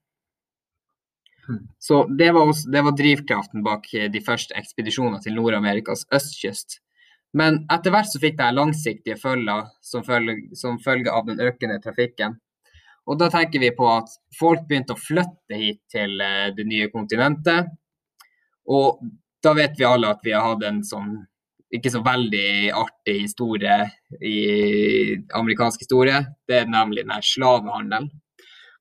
Så 1.80 2.08
det 2.18 2.32
var, 2.32 2.48
også, 2.50 2.72
det 2.74 2.82
var, 2.82 2.96
drivkraften 2.98 3.64
bak 3.64 3.86
eh, 3.94 4.10
de 4.12 4.22
første 4.26 4.56
ekspedisjonene 4.58 5.22
til 5.22 5.38
Nord-Amerikas 5.38 6.08
østkyst. 6.14 6.80
Men 7.36 7.66
etter 7.72 7.94
hvert 7.94 8.10
så 8.10 8.22
fikk 8.24 8.40
det 8.40 8.54
langsiktige 8.56 9.20
følger 9.20 9.68
som 9.84 10.04
følge, 10.08 10.56
som 10.58 10.80
følge 10.82 11.12
av 11.12 11.28
den 11.30 11.42
økende 11.44 11.78
trafikken. 11.84 12.40
Og 13.06 13.20
da 13.22 13.30
tenker 13.30 13.62
vi 13.62 13.70
på 13.76 13.86
at 13.92 14.10
folk 14.40 14.66
begynte 14.70 14.96
å 14.96 15.00
flytte 15.02 15.60
hit 15.60 15.82
til 15.94 16.18
eh, 16.22 16.50
det 16.58 16.66
nye 16.68 16.90
kontinentet. 16.94 17.70
Og 18.66 19.02
da 19.46 19.54
vet 19.58 19.78
vi 19.78 19.86
alle 19.86 20.10
at 20.16 20.24
vi 20.26 20.34
har 20.34 20.48
hatt 20.48 20.66
en 20.66 20.82
sånn 20.86 21.20
ikke 21.76 21.92
så 21.92 22.00
veldig 22.06 22.72
artig 22.78 23.16
historie 23.26 23.78
i 24.24 24.38
amerikansk 25.36 25.84
historie. 25.84 26.22
Det 26.48 26.62
er 26.62 26.72
nemlig 26.72 27.04
den 27.04 27.14
her 27.14 27.26
slavehandelen. 27.26 28.10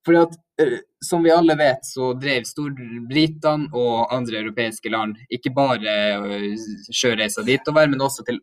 Fordi 0.04 0.20
at, 0.22 0.40
eh, 0.60 0.80
Som 1.04 1.22
vi 1.22 1.30
alle 1.30 1.52
vet, 1.56 1.84
så 1.84 2.14
drev 2.16 2.46
Storbritene 2.48 3.68
og 3.76 4.12
andre 4.14 4.38
europeiske 4.38 4.88
land 4.88 5.18
ikke 5.28 5.50
bare 5.52 5.96
eh, 6.16 6.54
dit 6.56 7.44
ditover, 7.44 7.88
men 7.88 8.00
også 8.00 8.24
til 8.24 8.40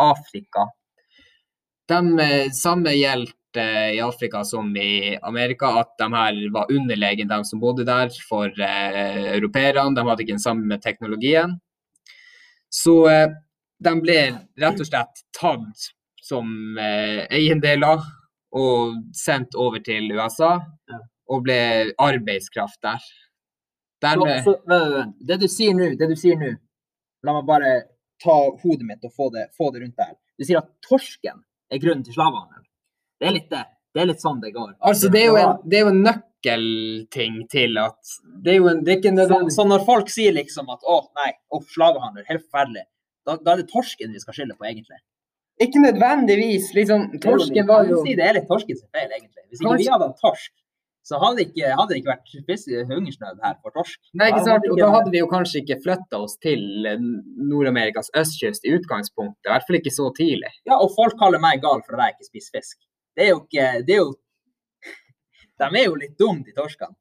Afrika. 0.00 0.64
De 1.88 2.48
samme 2.56 2.94
gjaldt 2.96 3.36
i 3.60 4.00
Afrika 4.02 4.44
som 4.44 4.70
i 4.76 5.16
Amerika, 5.22 5.70
at 5.80 5.94
de 5.98 6.08
her 6.14 6.40
var 6.54 6.72
underlegen, 6.72 7.28
de 7.28 7.38
som 7.44 7.60
bodde 7.60 7.86
der, 7.86 8.10
for 8.28 8.50
eh, 8.60 9.34
europeerne. 9.36 9.94
De 9.94 10.06
hadde 10.08 10.24
ikke 10.24 10.36
den 10.36 10.42
samme 10.42 10.78
teknologien. 10.82 11.58
Så 12.72 12.96
eh, 13.10 13.28
de 13.84 13.94
ble 14.02 14.18
rett 14.60 14.80
og 14.82 14.88
slett 14.88 15.24
tatt 15.36 15.88
som 16.24 16.78
eh, 16.80 17.24
eiendeler 17.30 18.02
og 18.54 18.98
sendt 19.16 19.56
over 19.58 19.82
til 19.84 20.12
USA 20.14 20.56
ja. 20.90 21.00
og 21.30 21.44
ble 21.46 21.58
arbeidskraft 22.00 22.80
der. 22.86 23.08
Dermed... 24.04 24.44
Så, 24.44 24.56
så, 24.68 25.04
det 25.20 25.40
du 25.42 25.48
sier 25.48 25.74
nå, 25.76 25.94
det 25.98 26.10
du 26.10 26.16
sier 26.18 26.38
nå 26.40 26.54
La 27.24 27.32
meg 27.32 27.46
bare 27.48 27.70
ta 28.20 28.34
hodet 28.60 28.84
mitt 28.84 29.04
og 29.06 29.12
få 29.16 29.30
det, 29.32 29.46
få 29.56 29.70
det 29.72 29.80
rundt 29.80 29.96
der. 29.96 30.12
Du 30.36 30.44
sier 30.44 30.60
at 30.60 30.68
torsken 30.84 31.38
er 31.72 31.80
grunnen 31.80 32.04
til 32.04 32.12
slavehandel. 32.12 32.63
Det 33.20 33.30
er 33.30 33.36
litt 33.36 33.50
det. 33.52 33.64
Det 33.94 34.02
er 34.02 34.08
litt 34.10 34.22
sånn 34.22 34.40
det 34.42 34.50
går. 34.54 34.72
Altså, 34.82 35.10
det 35.12 35.20
er 35.22 35.28
jo 35.30 35.36
en, 35.38 35.58
det 35.70 35.78
er 35.78 35.84
jo 35.84 35.90
en 35.92 36.00
nøkkelting 36.02 37.36
til 37.52 37.78
at 37.78 38.14
Det 38.42 38.54
er 38.54 38.58
jo 38.58 38.70
en, 38.72 38.82
det 38.82 38.94
er 38.94 38.98
ikke 38.98 39.14
nødvendig. 39.14 39.54
Så, 39.54 39.62
så, 39.62 39.68
når 39.70 39.84
folk 39.86 40.10
sier 40.10 40.34
liksom 40.34 40.72
at 40.74 40.82
å 40.82 40.98
nei, 41.20 41.30
å, 41.54 41.62
slavehandel, 41.76 42.26
helt 42.30 42.42
forferdelig, 42.48 42.88
da, 43.24 43.36
da, 43.38 43.54
er 43.54 43.62
det 43.62 43.70
torsken 43.70 44.12
vi 44.12 44.22
skal 44.22 44.36
skylde 44.36 44.58
på, 44.58 44.66
egentlig. 44.68 44.98
Ikke 45.62 45.80
nødvendigvis. 45.84 46.72
Liksom, 46.74 47.06
torsken 47.22 47.70
var 47.70 47.86
jo 47.88 48.02
Det 48.02 48.18
er 48.18 48.36
litt 48.40 48.50
torsken 48.50 48.80
sin 48.80 48.90
feil, 48.90 49.06
egentlig. 49.06 49.46
Hvis 49.48 49.62
ikke 49.62 49.78
vi 49.84 49.90
hadde 49.92 50.10
hatt 50.10 50.22
torsk, 50.24 50.50
så 51.04 51.20
hadde 51.20 51.36
det 51.38 51.44
ikke, 51.50 51.70
hadde 51.76 51.92
det 51.92 51.98
ikke 52.00 52.12
vært 52.14 52.90
hungersnød 52.90 53.42
her 53.44 53.56
for 53.60 53.76
torsk. 53.76 53.98
Nei, 54.16 54.30
ikke 54.32 54.44
sant? 54.46 54.66
Og 54.72 54.80
da 54.80 54.88
hadde 54.94 55.12
vi 55.12 55.20
jo 55.20 55.28
kanskje 55.30 55.60
ikke 55.60 55.76
flytta 55.84 56.20
oss 56.24 56.38
til 56.42 56.64
Nord-Amerikas 57.44 58.08
østkyst 58.16 58.64
i 58.64 58.72
utgangspunktet. 58.78 59.44
I 59.44 59.52
hvert 59.52 59.68
fall 59.68 59.78
ikke 59.78 59.92
så 59.92 60.08
tidlig. 60.16 60.50
Ja, 60.64 60.80
og 60.80 60.94
folk 60.96 61.18
kaller 61.20 61.42
meg 61.44 61.60
gal 61.62 61.84
for 61.84 62.00
at 62.00 62.08
jeg 62.08 62.16
ikke 62.16 62.30
spiser 62.32 62.58
fisk. 62.58 62.78
Det 63.14 63.26
er 63.26 63.32
jo 63.32 63.40
ikke 63.44 63.70
det 63.86 63.96
er 63.96 64.02
jo, 64.02 64.12
De 65.60 65.66
er 65.70 65.84
jo 65.86 65.96
litt 65.98 66.14
dumme, 66.18 66.44
de 66.46 66.54
torskene. 66.56 66.96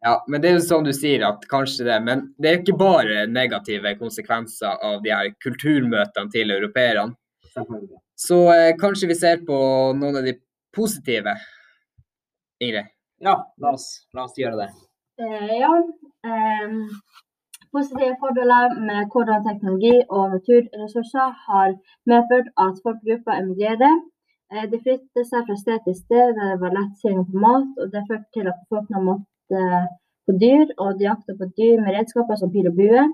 Ja, 0.00 0.24
men 0.30 0.42
det 0.42 0.50
er 0.50 0.58
jo 0.60 0.66
sånn 0.66 0.86
du 0.86 0.92
sier, 0.94 1.24
at 1.26 1.42
kanskje 1.50 1.88
det. 1.88 1.96
Men 2.06 2.28
det 2.38 2.50
er 2.50 2.60
ikke 2.60 2.76
bare 2.78 3.24
negative 3.26 3.96
konsekvenser 3.98 4.78
av 4.86 5.00
de 5.02 5.10
her 5.10 5.32
kulturmøtene 5.42 6.30
til 6.34 6.54
europeerne. 6.54 7.16
Så 8.18 8.38
eh, 8.54 8.74
kanskje 8.78 9.10
vi 9.10 9.16
ser 9.18 9.42
på 9.46 9.58
noen 9.98 10.20
av 10.20 10.26
de 10.26 10.36
positive. 10.74 11.34
Ingrid? 12.62 12.90
Ja, 13.22 13.34
la 13.58 13.72
oss, 13.74 13.88
la 14.14 14.28
oss 14.28 14.38
gjøre 14.38 14.60
det. 14.60 14.68
Eh, 15.22 15.54
ja. 15.58 15.72
Um, 16.28 16.78
positive 17.74 18.14
fordeler 18.22 18.74
med 18.78 19.10
hvordan 19.10 19.46
teknologi 19.46 19.96
og 20.06 20.34
naturressurser 20.36 21.34
har 21.48 21.74
medført 22.10 22.50
at 22.66 22.78
folkegrupper 22.84 23.42
emigrerer. 23.42 23.98
Eh, 24.52 24.66
de 24.70 24.78
flytter 24.84 25.24
seg 25.28 25.44
fra 25.46 25.56
sted 25.60 25.82
til 25.84 25.96
sted 25.96 26.36
det 26.38 26.52
var 26.62 26.76
lett 26.76 26.94
tilgang 27.02 27.26
på 27.30 27.42
mat, 27.46 27.74
og 27.80 27.90
det 27.92 28.06
førte 28.08 28.30
til 28.36 28.48
at 28.48 28.62
befolkninga 28.64 29.04
måtte 29.10 29.28
Eh, 29.50 29.86
på 30.26 30.32
dyr, 30.42 30.66
og 30.82 30.98
de 30.98 31.04
jakta 31.08 31.32
på 31.40 31.46
dyr 31.58 31.78
med 31.82 31.94
redskaper 31.96 32.36
som 32.36 32.50
pil 32.52 32.66
og 32.70 32.74
bue. 32.80 33.04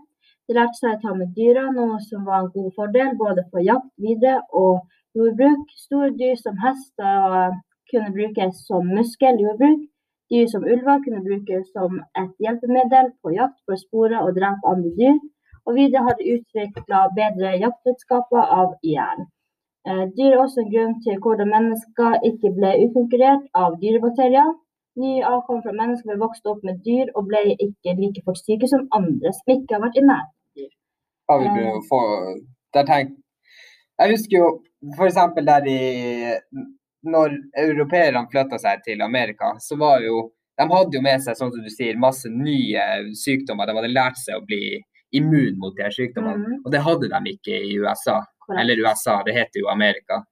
De 0.46 0.56
lærte 0.56 0.78
seg 0.80 0.96
å 0.96 1.02
ta 1.02 1.12
med 1.18 1.30
dyra, 1.36 1.68
noe 1.76 2.00
som 2.08 2.24
var 2.28 2.40
en 2.40 2.48
god 2.56 2.72
fordel 2.78 3.12
både 3.20 3.44
for 3.52 3.62
jakt 3.62 3.92
videre 4.06 4.40
og 4.62 4.80
jordbruk. 5.18 5.68
Store 5.84 6.10
dyr 6.20 6.34
som 6.40 6.58
hester 6.64 7.54
kunne 7.92 8.10
brukes 8.16 8.64
som 8.66 8.90
muskeljordbruk. 8.96 9.86
Dyr 10.32 10.50
som 10.50 10.66
ulver 10.74 11.04
kunne 11.04 11.22
brukes 11.28 11.70
som 11.76 12.02
et 12.22 12.34
hjelpemiddel 12.42 13.12
på 13.22 13.36
jakt 13.38 13.60
for 13.62 13.76
å 13.76 13.82
spore 13.84 14.24
og 14.26 14.34
drepe 14.40 14.74
andre 14.74 14.90
dyr. 14.98 15.22
Og 15.64 15.78
videre 15.78 16.02
har 16.08 16.18
de 16.18 16.34
utvikla 16.34 17.06
bedre 17.20 17.54
jaktredskaper 17.62 18.50
av 18.58 18.74
jern. 18.82 19.30
Eh, 19.88 20.04
dyr 20.16 20.32
er 20.32 20.42
også 20.42 20.62
en 20.62 20.70
grunn 20.74 20.94
til 21.04 21.18
hvordan 21.22 21.50
mennesker 21.56 22.20
ikke 22.30 22.52
ble 22.58 22.70
utkonkurrert 22.84 23.50
av 23.62 23.74
dyrebakterier. 23.82 24.54
Nye 25.02 25.26
avkom 25.26 25.60
fra 25.64 25.74
mennesker 25.74 26.12
ble 26.12 26.22
vokst 26.22 26.46
opp 26.50 26.62
med 26.66 26.78
dyr 26.86 27.10
og 27.18 27.26
ble 27.30 27.42
ikke 27.66 27.96
like 27.98 28.22
fort 28.24 28.40
syke 28.40 28.70
som 28.70 28.86
andre 28.98 29.34
som 29.34 29.56
ikke 29.56 29.76
har 29.76 29.84
vært 29.84 29.98
i 30.00 30.06
nærheten 30.06 30.40
av 30.40 30.62
dyr. 30.62 30.72
Ja, 31.28 31.36
vi 31.42 31.52
ble 31.56 31.84
få, 31.90 32.00
der 32.76 32.88
tenk, 32.88 33.12
jeg 34.00 34.10
husker 34.10 34.38
jo 34.38 34.46
f.eks. 34.96 35.20
der 35.46 35.68
i 35.70 35.80
Når 37.04 37.34
europeerne 37.60 38.24
flytta 38.32 38.58
seg 38.58 38.80
til 38.86 39.02
Amerika, 39.04 39.52
så 39.60 39.76
var 39.76 40.00
jo 40.00 40.30
De 40.58 40.64
hadde 40.70 40.96
jo 40.96 41.02
med 41.02 41.22
seg, 41.22 41.36
sånn 41.36 41.50
som 41.50 41.62
du 41.66 41.70
sier, 41.72 41.96
masse 41.98 42.30
nye 42.30 42.82
sykdommer. 43.18 43.66
De 43.66 43.74
hadde 43.74 43.90
lært 43.90 44.20
seg 44.20 44.38
å 44.38 44.44
bli 44.46 44.78
immun 45.18 45.56
mot 45.58 45.74
de 45.74 45.88
sykdommene. 45.90 46.44
Mm. 46.46 46.60
Og 46.62 46.68
det 46.70 46.82
hadde 46.86 47.08
de 47.10 47.32
ikke 47.32 47.58
i 47.58 47.72
USA. 47.82 48.20
Correct. 48.46 48.60
Eller 48.60 48.84
USA, 48.84 49.22
det 49.26 49.32
heter 49.32 49.60
jo 49.60 49.68
Amerika. 49.72 50.24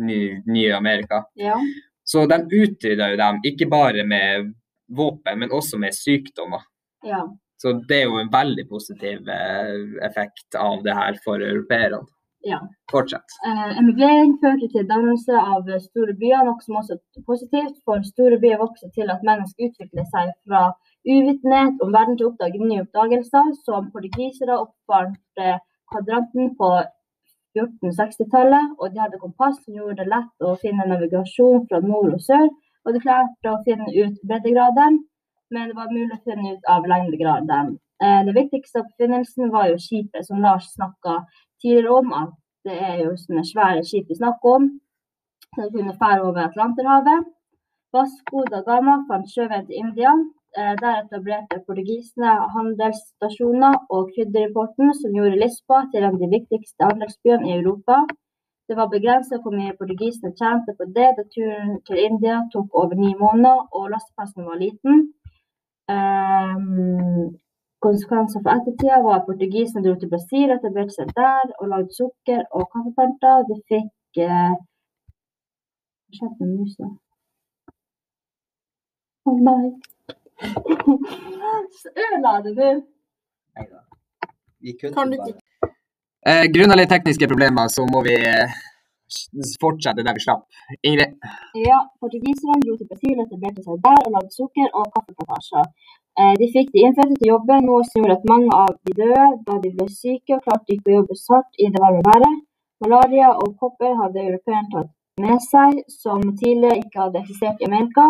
Nye, 0.00 0.76
Amerika. 0.76 1.24
Ja. 1.34 1.58
Så 2.04 2.26
de 2.26 2.40
utrydda 2.50 3.10
jo 3.12 3.16
dem, 3.20 3.40
ikke 3.44 3.68
bare 3.70 4.04
med 4.04 4.54
våpen, 4.96 5.38
men 5.38 5.52
også 5.52 5.78
med 5.78 5.94
sykdommer. 5.94 6.64
Ja. 7.06 7.20
Så 7.62 7.72
det 7.88 7.98
er 8.00 8.08
jo 8.08 8.16
en 8.20 8.32
veldig 8.32 8.64
positiv 8.68 9.28
eh, 9.28 9.76
effekt 10.06 10.56
av 10.56 10.80
det 10.82 10.96
her 10.96 11.18
for 11.24 11.44
europeerne. 11.44 12.00
Ja. 12.48 12.58
Fortsett. 12.90 13.34
Eh, 13.46 13.78
emigrering 13.78 14.38
førte 14.40 14.68
til 14.72 14.86
dannelse 14.88 15.36
av 15.36 15.68
store 15.84 16.14
byer, 16.22 16.46
noe 16.48 16.64
som 16.64 16.78
også 16.80 16.96
er 16.96 17.24
positivt. 17.28 17.76
For 17.84 18.00
store 18.06 18.40
byer 18.40 18.62
vokser 18.62 18.88
til 18.96 19.12
at 19.12 19.26
mennesker 19.28 19.68
utvikler 19.68 20.08
seg 20.14 20.32
fra 20.48 20.70
uvitenhet 21.04 21.84
om 21.84 21.92
verden 21.92 22.16
til 22.16 22.30
å 22.30 22.32
oppdage 22.32 22.62
nye 22.64 22.86
oppdagelser, 22.86 23.52
som 23.68 23.92
portugisere 23.92 24.56
oppfant 24.56 25.20
kvadranten 25.92 26.54
på 26.56 26.70
1460-tallet, 27.58 28.74
og 28.78 28.92
de 28.92 29.02
hadde 29.02 29.20
kompass 29.22 29.58
som 29.64 29.76
gjorde 29.76 30.00
det 30.00 30.10
lett 30.12 30.46
å 30.46 30.56
finne 30.62 30.86
navigasjon 30.88 31.66
fra 31.68 31.80
nord 31.84 32.16
og 32.16 32.24
sør. 32.24 32.48
Og 32.86 32.94
de 32.96 33.02
klarte 33.04 33.52
å 33.52 33.60
finne 33.66 33.88
ut 33.92 34.20
breddegraden, 34.24 35.00
men 35.52 35.68
det 35.68 35.76
var 35.76 35.92
mulig 35.92 36.14
å 36.16 36.22
finne 36.24 36.54
ut 36.54 36.68
av 36.74 36.86
lengdegraden. 36.88 37.74
Eh, 38.00 38.20
det 38.26 38.36
viktigste 38.36 38.84
oppfinnelsen 38.84 39.50
var 39.52 39.68
jo 39.68 39.80
skipet, 39.82 40.24
som 40.26 40.40
Lars 40.44 40.70
snakka 40.72 41.18
tidligere 41.60 41.98
om. 41.98 42.12
at 42.12 42.36
Det 42.64 42.76
er 42.76 42.96
jo 43.04 43.12
sånne 43.16 43.44
svære 43.48 43.84
skip 43.88 44.08
vi 44.08 44.16
snakker 44.18 44.56
om, 44.56 44.64
som 45.56 45.70
kunne 45.72 45.96
fære 46.02 46.26
over 46.28 46.42
Atlanterhavet. 46.44 47.28
Vasco 47.92 48.42
da 48.52 48.60
Gama 48.66 48.98
fant 49.08 49.30
sjøveien 49.32 49.64
til 49.66 49.80
India, 49.80 50.12
der 50.82 50.94
etablerte 51.04 51.60
portugisene 51.66 52.30
handelsstasjoner 52.54 53.74
og 53.94 54.08
krydderimporten, 54.14 54.90
som 55.00 55.14
gjorde 55.14 55.38
Lisboa 55.42 55.84
til 55.90 56.02
en 56.02 56.08
av 56.10 56.18
de 56.22 56.28
viktigste 56.36 56.88
anleggsbyene 56.90 57.50
i 57.50 57.58
Europa. 57.60 58.00
Det 58.70 58.76
var 58.76 58.88
begrenset 58.94 59.42
hvor 59.42 59.54
mye 59.58 59.76
portugisene 59.78 60.30
tjente 60.40 60.72
på 60.78 60.84
det, 60.96 61.08
da 61.18 61.22
turen 61.34 61.70
til 61.86 62.02
India 62.08 62.36
tok 62.52 62.68
over 62.80 62.94
ni 63.04 63.10
måneder 63.22 63.58
og 63.76 63.90
lasteplassen 63.94 64.46
var 64.50 64.60
liten. 64.64 64.94
Um, 65.94 67.24
konsekvenser 67.86 68.40
for 68.44 68.50
ettertida 68.54 69.00
var 69.06 69.16
at 69.16 69.26
portugisene 69.30 69.82
dro 69.84 69.94
til 69.98 70.12
Brasil, 70.14 70.54
etablerte 70.54 70.94
seg 70.96 71.10
der 71.18 71.46
og 71.60 71.66
lagde 71.72 71.96
sukker 71.98 72.42
og 72.56 72.68
kaffeplanter. 72.72 73.46
De 73.50 73.56
fikk 73.72 74.22
uh, 74.26 74.54
Hva 76.06 76.18
skjedde 76.18 76.46
med 76.46 76.56
musa? 76.60 76.92
Nei. 79.48 79.64
Ødela 82.04 82.32
det 82.44 82.52
nå. 82.56 82.68
Vi 84.60 84.70
kunne 84.80 84.94
Kan 84.94 85.10
du 85.10 85.16
bare. 85.16 85.34
Eh, 86.28 86.44
Grunnet 86.54 86.76
litt 86.80 86.92
tekniske 86.92 87.26
problemer, 87.32 87.68
så 87.72 87.82
må 87.92 88.02
vi 88.04 88.14
eh, 88.32 88.52
fortsette 89.62 90.04
der 90.06 90.14
vi 90.16 90.22
slapp. 90.26 90.42
Ingrid? 90.88 91.16
Ja, 91.68 91.78
portugiserne 92.02 92.60
dro 92.64 92.76
til 92.76 92.88
Brasil 92.90 93.16
og 93.16 93.24
etablerte 93.26 93.64
seg 93.64 93.80
der 93.86 93.98
og 94.04 94.12
lagde 94.16 94.32
sukker 94.36 94.68
og 94.78 94.84
kaffeplantasjer. 94.94 95.66
Eh, 96.20 96.34
De 96.40 96.46
fikk 96.56 96.68
de 96.74 96.84
innfødte 96.84 97.16
til 97.18 97.28
å 97.28 97.32
jobbe, 97.34 97.54
noe 97.68 97.82
som 97.88 98.00
gjorde 98.00 98.18
at 98.18 98.30
mange 98.32 98.50
av 98.64 98.70
de 98.84 98.92
døde 99.00 99.26
da 99.48 99.58
de 99.64 99.74
ble 99.76 99.88
syke 100.02 100.36
og 100.36 100.44
klarte 100.46 100.76
ikke 100.76 100.92
å 100.92 100.98
jobbe 101.00 101.14
så 101.24 101.38
hardt 101.38 101.52
i 101.64 101.70
det 101.72 101.84
varme 101.84 102.02
været. 102.10 102.40
Malaria 102.84 103.28
og 103.42 103.56
kopper 103.60 103.92
hadde 104.02 104.26
europeerne 104.28 104.70
tatt 104.72 104.90
med 105.20 105.38
seg, 105.44 105.80
som 106.02 106.20
tidligere 106.40 106.80
ikke 106.80 107.02
hadde 107.04 107.20
eksistert 107.24 107.60
i 107.60 107.68
Amerika. 107.68 108.06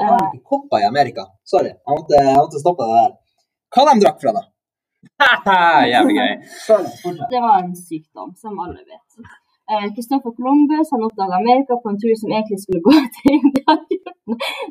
Har 0.00 0.12
Eh, 0.12 0.18
de 0.18 0.38
ikke 0.38 0.48
kopper 0.52 0.82
i 0.82 0.88
Amerika? 0.88 1.26
Sorry, 1.44 1.72
jeg 1.74 1.98
måtte, 1.98 2.14
jeg 2.28 2.38
måtte 2.38 2.62
stoppe 2.62 2.88
det 2.88 2.98
der. 3.02 3.12
Hva 3.74 3.84
de 3.88 4.04
drakk 4.04 4.18
fra, 4.22 4.32
da? 4.38 4.42
Jævlig 5.92 6.14
gøy. 6.18 6.32
Det 7.32 7.40
var 7.46 7.56
en 7.62 7.76
sykdom, 7.76 8.34
som 8.42 8.58
alle 8.64 8.80
vet. 8.80 9.08
Kristoffer 9.72 9.92
Christopher 9.96 10.32
Columbus 10.36 10.90
han 10.92 11.04
oppdaga 11.06 11.34
Amerika 11.42 11.76
på 11.82 11.88
en 11.92 12.00
tur 12.02 12.14
som 12.20 12.32
egentlig 12.32 12.60
skulle 12.62 12.82
gå 12.88 12.94
til 13.16 13.36
India 13.38 13.76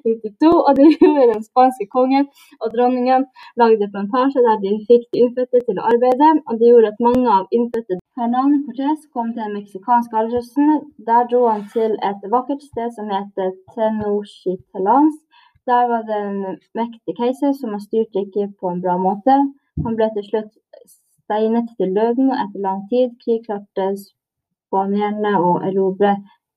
1992. 0.01 0.51
Og 0.67 0.71
det 0.77 0.87
gjorde 1.01 1.27
den 1.33 1.43
spanske 1.49 1.87
kongen 1.95 2.27
og 2.61 2.67
dronningen 2.75 3.25
lagde 3.61 3.89
plantasjer 3.93 4.45
der 4.47 4.61
de 4.65 4.73
fikk 4.89 5.07
de 5.11 5.23
innfødte 5.23 5.63
til 5.67 5.81
å 5.81 5.87
arbeide. 5.93 6.29
Og 6.47 6.53
det 6.59 6.71
gjorde 6.71 6.93
at 6.93 7.03
mange 7.07 7.27
av 7.37 7.57
innfødte 7.57 7.99
Hernan 8.19 8.57
Cortes 8.65 9.07
kom 9.13 9.33
til 9.33 9.43
den 9.45 9.57
meksikanske 9.59 10.17
halvøsten. 10.19 10.71
Der 11.09 11.27
dro 11.31 11.41
han 11.47 11.65
til 11.75 11.97
et 12.09 12.29
vakkert 12.35 12.63
sted 12.69 12.89
som 12.97 13.11
heter 13.15 13.53
Tenochtitlán. 13.73 15.11
Der 15.69 15.83
var 15.91 16.01
det 16.09 16.17
en 16.27 16.41
mektig 16.79 17.13
keiser 17.19 17.53
som 17.59 17.75
han 17.75 17.83
styrte 17.87 18.25
ikke 18.25 18.49
på 18.59 18.73
en 18.73 18.81
bra 18.83 18.97
måte. 18.97 19.35
Han 19.85 19.97
ble 19.97 20.07
til 20.15 20.25
slutt 20.29 20.51
steinet 21.31 21.69
til 21.77 21.93
døden, 21.95 22.31
og 22.31 22.39
etter 22.43 22.65
lang 22.67 22.81
tid 22.91 23.13
krig 23.23 23.45
klarte 23.45 23.85
spanierne 24.01 25.33
å 25.39 25.51
erobre 25.69 26.15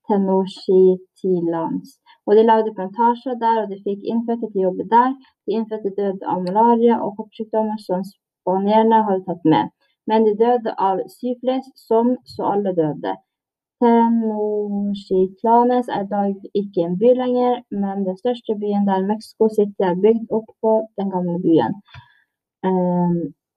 Tenochtitlans. 0.09 1.99
Og 2.27 2.33
de 2.37 2.43
lagde 2.51 2.75
plantasjer 2.77 3.35
der, 3.45 3.57
og 3.63 3.67
de 3.71 3.85
fikk 3.87 4.01
innfødte 4.13 4.47
til 4.51 4.61
å 4.61 4.67
jobbe 4.69 4.85
der. 4.97 5.11
De 5.47 5.51
innfødte 5.59 5.97
døde 5.99 6.25
av 6.33 6.39
malaria 6.47 6.95
og 7.05 7.11
hoppsykdommer 7.19 7.79
som 7.87 8.01
spanierne 8.11 8.99
hadde 9.09 9.27
tatt 9.29 9.45
med. 9.55 9.65
Men 10.09 10.19
de 10.27 10.33
døde 10.45 10.71
av 10.89 10.97
syflis, 11.19 11.67
som 11.89 12.07
så 12.35 12.43
alle 12.55 12.73
døde. 12.81 13.13
Tenochtitlanes 13.83 15.87
er 15.97 16.03
i 16.05 16.13
dag 16.17 16.35
ikke 16.61 16.81
en 16.87 16.99
by 17.01 17.11
lenger, 17.21 17.55
men 17.83 17.97
den 18.09 18.17
største 18.23 18.53
byen 18.61 18.85
der 18.89 19.09
Mexico 19.11 19.45
City 19.57 19.83
er 19.91 20.03
bygd 20.05 20.27
opp 20.39 20.49
på 20.63 20.73
den 20.99 21.09
gamle 21.15 21.39
byen. 21.47 21.73
Um, 22.69 23.17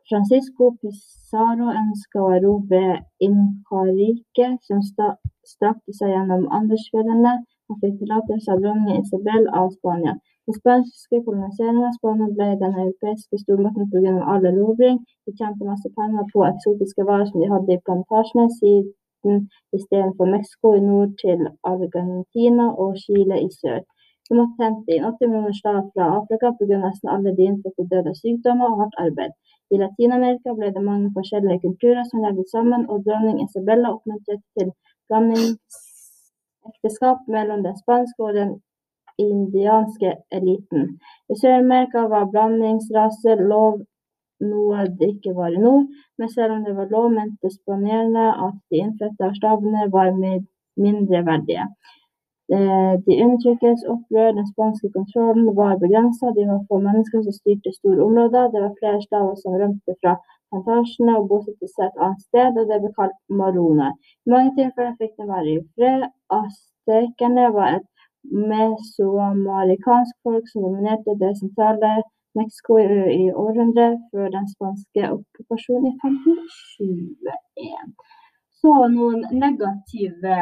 Francisco 0.10 0.64
Pizarro 0.82 1.68
ønska 1.84 2.18
å 2.24 2.34
erobre 2.40 2.86
Inca-riket, 3.28 4.56
som 4.68 4.80
strakte 4.88 5.92
seg 6.00 6.08
gjennom 6.14 6.44
Andesfjellene. 6.60 7.34
Han 7.70 7.80
fikk 7.82 7.96
tillatelse 8.02 8.52
av 8.54 8.62
dronning 8.64 9.00
Isabel 9.02 9.48
av 9.62 9.70
Spania. 9.78 10.14
Den 10.48 10.56
spanske 10.60 11.18
koloniseringen 11.26 11.88
av 11.88 11.96
Spania 11.98 12.28
ble 12.36 12.46
den 12.62 12.78
europeiske 12.84 13.40
stormakten 13.42 13.90
pga. 13.92 14.14
all 14.34 14.46
erobring. 14.52 14.98
De 15.26 15.34
tjente 15.40 15.68
masse 15.72 15.90
penger 15.98 16.30
på 16.34 16.46
eksotiske 16.52 17.08
varer 17.10 17.28
som 17.30 17.42
de 17.42 17.50
hadde 17.54 17.76
i 17.76 17.84
plantasjene, 17.88 18.46
siden 18.60 19.40
istedenfor 19.78 20.32
Mexico 20.36 20.74
i 20.78 20.86
nord 20.92 21.12
til 21.24 21.44
Argentina 21.74 22.68
og 22.84 22.96
Chile 23.04 23.42
i 23.48 23.50
sør. 23.60 23.82
De 24.30 24.38
måtte 24.40 24.64
hente 24.64 24.96
inn 24.96 25.10
80 25.10 25.30
millioner 25.32 25.58
slaver 25.60 25.84
fra 25.92 26.08
Afrika 26.20 26.54
pga. 26.60 26.78
nesten 26.86 27.12
alle 27.16 27.36
de 27.38 27.50
innfødte 27.50 27.90
døde 27.92 28.14
av 28.14 28.18
sykdommer 28.22 28.72
og 28.72 28.80
hardt 28.82 28.98
arbeid. 29.06 29.36
I 29.74 29.82
Latin-Amerika 29.84 30.56
ble 30.60 30.72
det 30.76 30.84
mange 30.90 31.12
forskjellige 31.18 31.64
kulturer 31.66 32.04
som 32.08 32.24
levde 32.26 32.48
sammen, 32.56 32.88
og 32.92 33.04
dronning 33.06 33.44
Isabella 33.46 33.94
oppmuntret 33.96 34.42
til 34.56 34.74
blandingsekteskap 36.68 37.28
mellom 37.28 37.64
den 37.64 37.78
spanske 37.78 38.24
og 38.24 38.34
den 38.34 38.62
indianske 39.18 40.16
eliten. 40.32 41.00
I 41.30 41.36
Sør-Amerika 41.36 42.08
var 42.08 42.30
blandingsrase 42.32 43.36
lov, 43.36 43.82
noe 44.40 44.86
det 45.00 45.10
ikke 45.16 45.34
var 45.36 45.50
i 45.50 45.62
nord, 45.62 45.88
men 46.18 46.30
selv 46.30 46.54
om 46.54 46.64
det 46.64 46.76
var 46.76 46.90
lov, 46.92 47.12
mente 47.12 47.50
spanjolene 47.50 48.28
at 48.48 48.58
de 48.70 48.78
innfødte 48.78 49.26
av 49.26 49.34
stavene 49.34 49.92
var 49.92 50.12
mindreverdige. 50.12 50.54
mindre 50.78 51.26
verdige. 51.26 51.66
Eh, 52.56 52.94
De 53.06 53.14
undertrykkes 53.24 53.82
opprør, 53.94 54.32
den 54.40 54.48
spanske 54.54 54.90
kontrollen 54.98 55.56
var 55.56 55.82
begrensa, 55.84 56.26
de 56.38 56.44
var 56.52 56.66
få 56.70 56.78
mennesker 56.88 57.24
som 57.24 57.34
styrte 57.34 57.72
store 57.80 58.04
områder, 58.08 58.52
det 58.54 58.62
var 58.66 58.78
flere 58.80 59.02
staver 59.02 59.36
som 59.42 59.58
rømte 59.62 59.94
fra 60.02 60.14
plantasjene 60.50 61.14
og 61.20 61.28
bosatte 61.32 61.68
seg 61.74 61.86
et 61.88 62.02
annet 62.06 62.26
sted, 62.28 62.60
og 62.60 62.66
det 62.72 62.80
ble 62.84 62.92
kalt 63.00 63.20
maroner. 63.42 63.92
I 64.26 64.34
mange 64.34 64.52
tilfeller 64.60 64.96
fikk 65.02 65.14
de 65.20 65.30
være 65.32 65.50
i 65.54 65.66
fred. 65.76 66.02
Aztekerne 66.42 67.46
var 67.58 67.70
et 67.80 67.88
mesoamerikansk 68.52 70.16
folk 70.24 70.46
som 70.52 70.66
dominerte 70.68 71.12
det 71.22 71.32
sentrale 71.40 71.92
Mexico 72.40 72.72
i, 72.78 72.80
århundrer 73.44 73.94
før 74.12 74.26
den 74.36 74.48
spanske 74.56 75.02
okkupasjonen 75.16 75.88
i 75.92 75.96
1521. 75.96 77.96
Så 78.60 78.74
noen 78.98 79.20
negative 79.46 80.36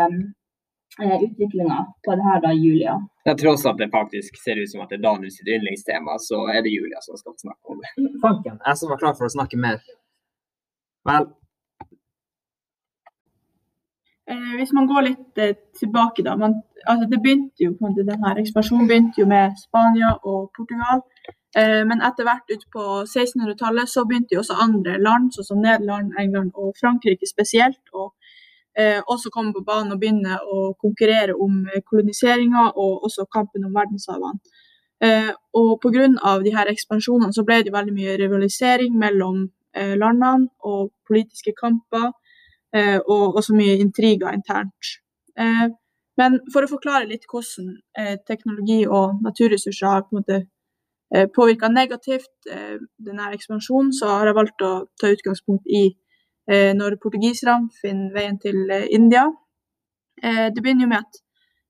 eh, 1.04 1.16
utviklinger 1.28 1.86
på 2.06 2.18
det 2.18 2.26
her 2.30 2.42
da, 2.46 2.52
Julia. 2.56 2.96
Til 3.28 3.38
tross 3.42 3.66
at 3.70 3.80
det 3.82 3.90
faktisk 3.94 4.38
ser 4.44 4.62
ut 4.62 4.72
som 4.72 4.84
at 4.84 4.92
det 4.92 5.00
er 5.00 5.08
Daniel 5.08 5.34
sitt 5.34 5.50
yndlingstema, 5.50 6.20
så 6.22 6.46
er 6.54 6.62
det 6.66 6.76
Julia 6.76 7.02
som 7.06 7.18
skal 7.22 7.38
snakke 7.46 7.74
om 7.74 7.82
det. 7.84 7.94
Fanken, 8.26 8.60
jeg 8.60 8.82
som 8.82 8.94
var 8.94 9.02
klar 9.02 9.18
for 9.18 9.30
å 9.30 9.36
snakke 9.38 9.60
mer. 9.60 9.82
Vel, 11.06 11.28
Eh, 14.32 14.54
hvis 14.58 14.74
man 14.74 14.88
går 14.90 15.02
litt 15.06 15.38
eh, 15.38 15.58
tilbake, 15.80 16.24
da. 16.26 16.34
Man, 16.36 16.62
altså 16.90 17.06
det 17.10 17.22
begynte 17.22 17.66
jo 17.66 17.76
på 17.78 17.86
en 17.86 17.92
måte, 17.92 18.06
den 18.08 18.24
her 18.26 18.40
Ekspansjonen 18.42 18.88
begynte 18.90 19.22
jo 19.22 19.28
med 19.30 19.54
Spania 19.62 20.16
og 20.32 20.50
Portugal. 20.58 21.04
Eh, 21.60 21.84
men 21.90 22.02
etter 22.08 22.26
hvert 22.26 22.50
ut 22.50 22.66
på 22.74 22.86
1600-tallet 23.04 23.92
så 23.92 24.06
begynte 24.10 24.34
jo 24.34 24.42
også 24.42 24.58
andre 24.66 24.98
land, 25.08 25.30
sånn 25.36 25.50
som 25.52 25.62
Nederland, 25.62 26.18
England 26.18 26.58
og 26.58 26.74
Frankrike 26.82 27.30
spesielt, 27.30 27.84
å 27.94 28.10
også 29.08 29.32
komme 29.32 29.54
på 29.56 29.64
banen 29.64 29.94
og 29.96 30.00
begynne 30.02 30.38
å 30.52 30.74
konkurrere 30.82 31.36
om 31.40 31.64
eh, 31.72 31.82
koloniseringa 31.90 32.72
og 32.76 33.06
også 33.08 33.26
kampen 33.32 33.66
om 33.68 33.76
verdenshavene. 33.76 34.40
Eh, 35.04 35.32
og 35.54 35.80
pga. 35.84 36.08
ekspansjonene 36.72 37.34
så 37.34 37.44
ble 37.44 37.64
det 37.64 37.74
veldig 37.74 37.94
mye 37.94 38.18
rivalisering 38.18 38.96
mellom 38.98 39.50
eh, 39.76 39.96
landene 39.96 40.48
og 40.64 40.92
politiske 41.08 41.54
kamper 41.54 42.12
eh, 42.74 43.00
og 43.00 43.36
også 43.36 43.56
mye 43.56 43.80
intriger 43.80 44.34
internt. 44.34 45.00
Eh, 45.38 45.68
men 46.18 46.40
for 46.54 46.64
å 46.64 46.72
forklare 46.72 47.10
litt 47.10 47.28
hvordan 47.32 47.76
eh, 48.00 48.18
teknologi 48.28 48.86
og 48.88 49.22
naturressurser 49.24 49.88
har 49.88 50.06
på 50.06 50.16
en 50.16 50.22
måte 50.22 50.38
eh, 51.14 51.28
påvirka 51.28 51.68
negativt 51.68 52.48
eh, 52.52 52.80
denne 52.98 53.34
ekspansjonen, 53.36 53.92
så 53.94 54.20
har 54.20 54.32
jeg 54.32 54.40
valgt 54.40 54.64
å 54.64 54.74
ta 55.00 55.12
utgangspunkt 55.12 55.68
i 55.68 55.86
eh, 55.90 56.05
når 56.48 57.00
portugiserne 57.02 57.72
finner 57.82 58.14
veien 58.14 58.38
til 58.40 58.70
eh, 58.70 58.88
India. 58.94 59.26
Eh, 60.24 60.48
det 60.54 60.62
begynner 60.62 60.86
jo 60.86 60.92
med 60.92 61.02
at 61.02 61.22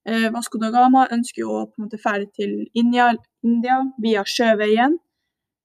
eh, 0.06 0.28
Vasco 0.34 0.60
da 0.62 0.72
Gama 0.74 1.08
ønsker 1.12 1.48
å 1.48 1.66
på 1.70 1.80
en 1.80 1.88
måte 1.88 2.02
ferde 2.02 2.28
til 2.36 2.58
India, 2.74 3.12
India 3.44 3.80
via 4.02 4.26
sjøveien. 4.28 4.98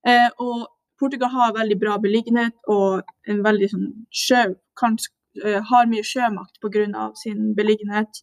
Eh, 0.06 0.28
og 0.38 0.68
Portugal 1.00 1.32
har 1.32 1.56
veldig 1.56 1.78
bra 1.80 1.98
beliggenhet 2.00 2.56
og 2.68 3.02
en 3.28 3.42
veldig 3.44 3.68
sånn 3.72 3.86
sjø, 4.12 4.42
kanskje, 4.80 5.12
eh, 5.44 5.60
har 5.70 5.86
mye 5.88 6.04
sjømakt 6.04 6.60
pga. 6.60 7.12
sin 7.16 7.54
beliggenhet. 7.54 8.22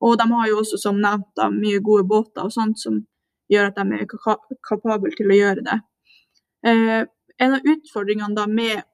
Og 0.00 0.18
de 0.18 0.24
har 0.32 0.48
jo 0.48 0.60
også, 0.60 0.78
som 0.78 1.00
nevnt, 1.00 1.30
da, 1.36 1.48
mye 1.50 1.80
gode 1.80 2.04
båter 2.04 2.44
og 2.44 2.52
sånt 2.52 2.78
som 2.78 3.06
gjør 3.50 3.68
at 3.68 3.76
de 3.76 3.84
er 3.94 4.06
kapa 4.06 4.56
kapable 4.68 5.12
til 5.16 5.30
å 5.30 5.38
gjøre 5.38 5.64
det. 5.64 5.78
Eh, 6.66 7.04
en 7.42 7.56
av 7.56 7.66
utfordringene 7.66 8.36
da 8.36 8.46
med 8.46 8.84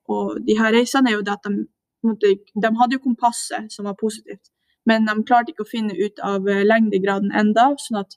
de 0.47 0.57
her 0.59 0.73
reisene 0.75 1.11
er 1.11 1.19
jo 1.19 1.27
at 1.27 1.45
de, 1.45 1.67
på 2.01 2.13
måte, 2.13 2.33
de 2.65 2.71
hadde 2.81 2.97
jo 2.97 3.05
kompasset, 3.05 3.69
som 3.73 3.89
var 3.89 3.99
positivt, 4.01 4.53
men 4.89 5.05
de 5.09 5.17
klarte 5.29 5.53
ikke 5.53 5.67
å 5.67 5.71
finne 5.71 5.97
ut 5.97 6.23
av 6.25 6.49
eh, 6.49 6.65
lengdegraden 6.65 7.35
enda, 7.37 7.71
sånn 7.79 8.01
at 8.01 8.17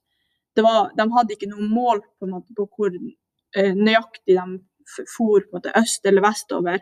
var, 0.61 0.91
de 0.95 1.07
hadde 1.15 1.35
ikke 1.35 1.49
noe 1.49 1.65
mål 1.67 2.03
på, 2.19 2.29
måte, 2.29 2.53
på 2.55 2.67
hvor 2.77 2.93
eh, 2.93 3.73
nøyaktig 3.73 4.37
de 4.37 4.45
for 4.85 5.43
på 5.47 5.57
måte, 5.57 5.73
øst 5.79 6.05
eller 6.05 6.23
vestover. 6.23 6.79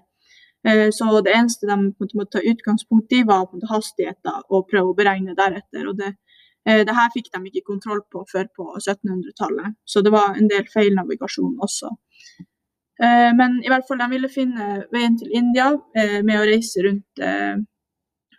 Eh, 0.67 0.89
så 0.91 1.21
det 1.21 1.33
eneste 1.35 1.69
de 1.69 1.77
måtte, 1.77 2.17
måtte 2.17 2.37
ta 2.37 2.43
utgangspunkt 2.51 3.13
i, 3.13 3.23
var 3.23 3.47
hastigheter 3.69 4.43
og 4.49 4.67
prøve 4.69 4.91
å 4.91 4.97
beregne 4.97 5.37
deretter. 5.37 5.87
og 5.87 5.97
det, 5.97 6.13
eh, 6.65 6.83
det 6.85 6.95
her 6.95 7.09
fikk 7.15 7.31
de 7.33 7.43
ikke 7.49 7.67
kontroll 7.71 8.01
på 8.11 8.25
før 8.31 8.47
på 8.55 8.67
1700-tallet, 8.77 9.77
så 9.85 10.01
det 10.01 10.11
var 10.11 10.35
en 10.35 10.47
del 10.47 10.67
feil 10.73 10.95
navigasjon 10.95 11.57
også. 11.59 11.89
Eh, 13.01 13.31
men 13.37 13.59
i 13.65 13.71
hvert 13.71 13.87
fall 13.87 14.01
de 14.01 14.09
ville 14.11 14.29
finne 14.29 14.85
veien 14.93 15.17
til 15.17 15.33
India 15.33 15.71
med 15.95 16.37
å 16.37 16.45
reise 16.45 16.83
rundt 16.85 17.21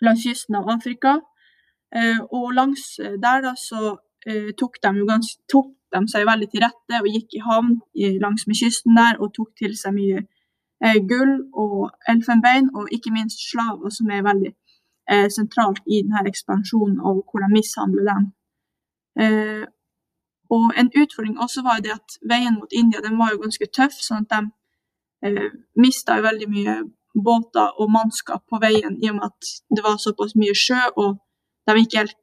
langs 0.03 0.25
kysten 0.27 0.59
av 0.59 0.71
Afrika. 0.71 1.19
Og 2.33 2.53
langs 2.57 2.97
der 2.99 3.43
da 3.45 3.53
så 3.59 3.97
tok 4.59 4.79
de, 4.83 4.93
jo 4.97 5.07
gans, 5.07 5.35
tok 5.51 5.75
de 5.93 6.01
seg 6.09 6.25
veldig 6.27 6.49
til 6.53 6.63
rette 6.65 7.01
og 7.03 7.11
gikk 7.11 7.37
i 7.37 7.43
havn 7.45 7.75
langs 8.23 8.47
med 8.49 8.59
kysten 8.59 8.97
der 8.97 9.19
og 9.21 9.35
tok 9.37 9.51
til 9.59 9.75
seg 9.79 9.95
mye 9.97 10.23
eh, 10.85 10.99
gull 11.09 11.35
og 11.53 11.91
elfenbein, 12.09 12.71
og 12.77 12.89
ikke 12.97 13.15
minst 13.15 13.43
slaver, 13.51 13.91
som 13.91 14.11
er 14.11 14.27
veldig 14.27 14.53
eh, 15.11 15.29
sentralt 15.37 15.83
i 15.87 16.03
denne 16.05 16.25
ekspansjonen 16.33 16.99
og 17.01 17.23
hvor 17.29 17.45
de 17.45 17.53
mishandler 17.53 18.09
dem. 18.13 18.31
Eh, 20.53 20.57
og 20.57 20.73
En 20.77 20.91
utfordring 21.03 21.39
også 21.41 21.63
var 21.63 21.81
det 21.81 21.93
at 21.93 22.19
veien 22.29 22.55
mot 22.55 22.73
India 22.73 23.01
den 23.01 23.19
var 23.19 23.33
jo 23.33 23.43
ganske 23.43 23.67
tøff, 23.67 23.95
sånn 24.01 24.27
at 24.27 24.33
de 24.35 24.41
eh, 25.29 25.53
mista 25.77 26.21
veldig 26.21 26.49
mye 26.49 26.75
båter 27.15 27.81
og 27.81 27.91
mannskap 27.91 28.45
på 28.49 28.59
veien 28.61 28.99
i 29.03 29.11
og 29.11 29.17
med 29.19 29.25
at 29.29 29.53
det 29.77 29.85
var 29.85 29.97
såpass 30.01 30.35
mye 30.35 30.55
sjø, 30.55 30.81
og 30.97 31.19
de 31.69 31.81
ikke 31.81 31.99
helt 31.99 32.19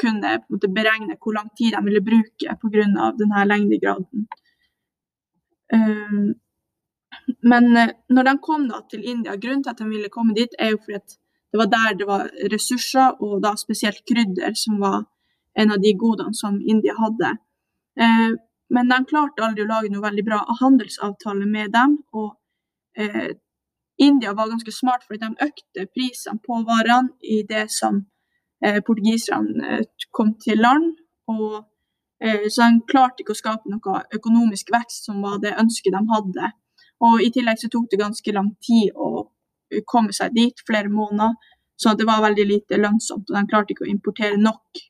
kunne 0.00 0.38
måte, 0.50 0.68
beregne 0.68 1.16
hvor 1.20 1.34
lang 1.34 1.50
tid 1.58 1.74
de 1.76 1.82
ville 1.84 2.00
bruke 2.00 2.56
pga. 2.62 3.10
denne 3.18 3.44
lengdegraden. 3.46 4.26
Um, 5.72 6.34
men 7.42 7.64
uh, 7.76 7.92
når 8.08 8.22
de 8.22 8.38
kom 8.42 8.68
da, 8.68 8.80
til 8.90 9.04
India, 9.04 9.36
grunnen 9.36 9.62
til 9.62 9.70
at 9.70 9.78
de 9.78 9.88
ville 9.88 10.08
komme 10.08 10.34
dit, 10.34 10.54
er 10.58 10.70
jo 10.70 10.78
fordi 10.84 10.98
at 10.98 11.18
det 11.52 11.58
var 11.60 11.68
der 11.76 11.96
det 11.98 12.06
var 12.06 12.30
ressurser, 12.52 13.08
og 13.20 13.42
da 13.44 13.54
spesielt 13.56 14.02
krydder, 14.08 14.54
som 14.54 14.80
var 14.80 15.04
en 15.54 15.70
av 15.70 15.78
de 15.78 15.92
godene 15.98 16.34
som 16.34 16.60
India 16.60 16.94
hadde. 16.98 17.36
Uh, 18.00 18.38
men 18.72 18.88
de 18.88 18.98
klarte 19.08 19.44
aldri 19.44 19.66
å 19.66 19.68
lage 19.68 19.90
noe 19.92 20.04
veldig 20.04 20.24
bra 20.24 20.38
handelsavtale 20.62 21.44
med 21.44 21.74
dem. 21.74 21.98
og 22.16 22.30
eh, 22.96 23.34
India 24.00 24.32
var 24.32 24.48
ganske 24.48 24.72
smart, 24.72 25.04
fordi 25.04 25.26
de 25.26 25.44
økte 25.44 25.84
prisene 25.92 26.40
på 26.40 26.62
varene 26.64 27.12
i 27.20 27.42
det 27.44 27.66
som 27.70 27.98
Eh, 28.64 28.80
portugiserne 28.86 29.68
eh, 29.68 29.86
kom 30.10 30.34
til 30.38 30.58
land. 30.58 30.94
og 31.26 31.64
eh, 32.22 32.46
så 32.50 32.68
de 32.70 32.82
klarte 32.90 33.22
ikke 33.22 33.34
å 33.34 33.40
skape 33.40 33.70
noe 33.70 34.02
økonomisk 34.14 34.70
vekst 34.70 35.08
som 35.08 35.22
var 35.22 35.40
det 35.42 35.56
ønsket 35.58 35.96
de 35.96 36.02
hadde. 36.12 36.50
Og 37.02 37.22
I 37.26 37.30
tillegg 37.34 37.58
så 37.58 37.70
tok 37.72 37.88
det 37.90 37.98
ganske 37.98 38.34
lang 38.36 38.52
tid 38.62 38.94
å 38.94 39.26
komme 39.88 40.14
seg 40.14 40.36
dit, 40.36 40.62
flere 40.66 40.92
måneder. 40.92 41.34
Så 41.74 41.96
det 41.98 42.06
var 42.06 42.22
veldig 42.22 42.44
lite 42.46 42.78
lønnsomt, 42.78 43.30
og 43.30 43.34
de 43.34 43.50
klarte 43.50 43.74
ikke 43.74 43.88
å 43.88 43.90
importere 43.90 44.38
nok. 44.38 44.82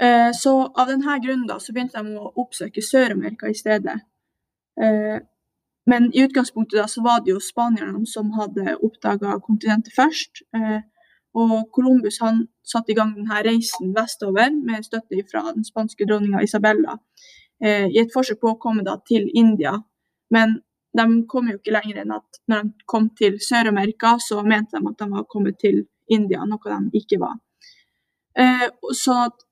Så 0.00 0.52
av 0.80 0.88
denne 0.88 1.14
grunnen 1.20 1.44
da, 1.44 1.58
så 1.60 1.74
begynte 1.76 2.00
de 2.00 2.16
å 2.16 2.30
oppsøke 2.40 2.80
Sør-Amerika 2.80 3.50
i 3.50 3.56
stedet. 3.58 3.98
Men 5.92 6.06
i 6.16 6.22
utgangspunktet 6.24 6.78
da, 6.80 6.86
så 6.88 7.02
var 7.04 7.20
det 7.20 7.34
jo 7.34 7.42
spanierne 7.44 8.06
som 8.08 8.30
hadde 8.32 8.78
oppdaga 8.80 9.34
kontinentet 9.44 9.92
først. 9.92 10.40
Og 11.34 11.68
Columbus 11.72 12.18
han 12.20 12.46
satte 12.66 12.92
i 12.92 12.96
gang 12.98 13.12
denne 13.14 13.42
reisen 13.46 13.92
vestover 13.94 14.50
med 14.50 14.86
støtte 14.86 15.22
fra 15.30 15.44
den 15.54 15.64
spanske 15.66 16.06
dronninga 16.08 16.42
Isabella 16.42 16.96
eh, 17.62 17.86
i 17.86 18.00
et 18.02 18.10
forsøk 18.14 18.40
på 18.42 18.54
å 18.54 18.58
komme 18.62 18.82
da, 18.86 18.96
til 19.06 19.28
India. 19.34 19.76
Men 20.34 20.58
de 20.96 21.06
kom 21.30 21.50
jo 21.50 21.60
ikke 21.60 21.76
lenger 21.76 22.02
enn 22.02 22.16
at 22.16 22.40
når 22.50 22.66
de 22.66 22.88
kom 22.90 23.12
til 23.18 23.38
Sør-Amerika, 23.42 24.16
så 24.18 24.42
mente 24.42 24.78
de 24.78 24.90
at 24.90 24.98
de 24.98 25.08
var 25.12 25.28
kommet 25.30 25.60
til 25.62 25.84
India, 26.10 26.42
noe 26.46 26.80
de 26.90 26.98
ikke 26.98 27.20
var. 27.22 27.38
Eh, 28.34 28.66
så 28.96 29.20
eh, 29.22 29.30
eh 29.30 29.46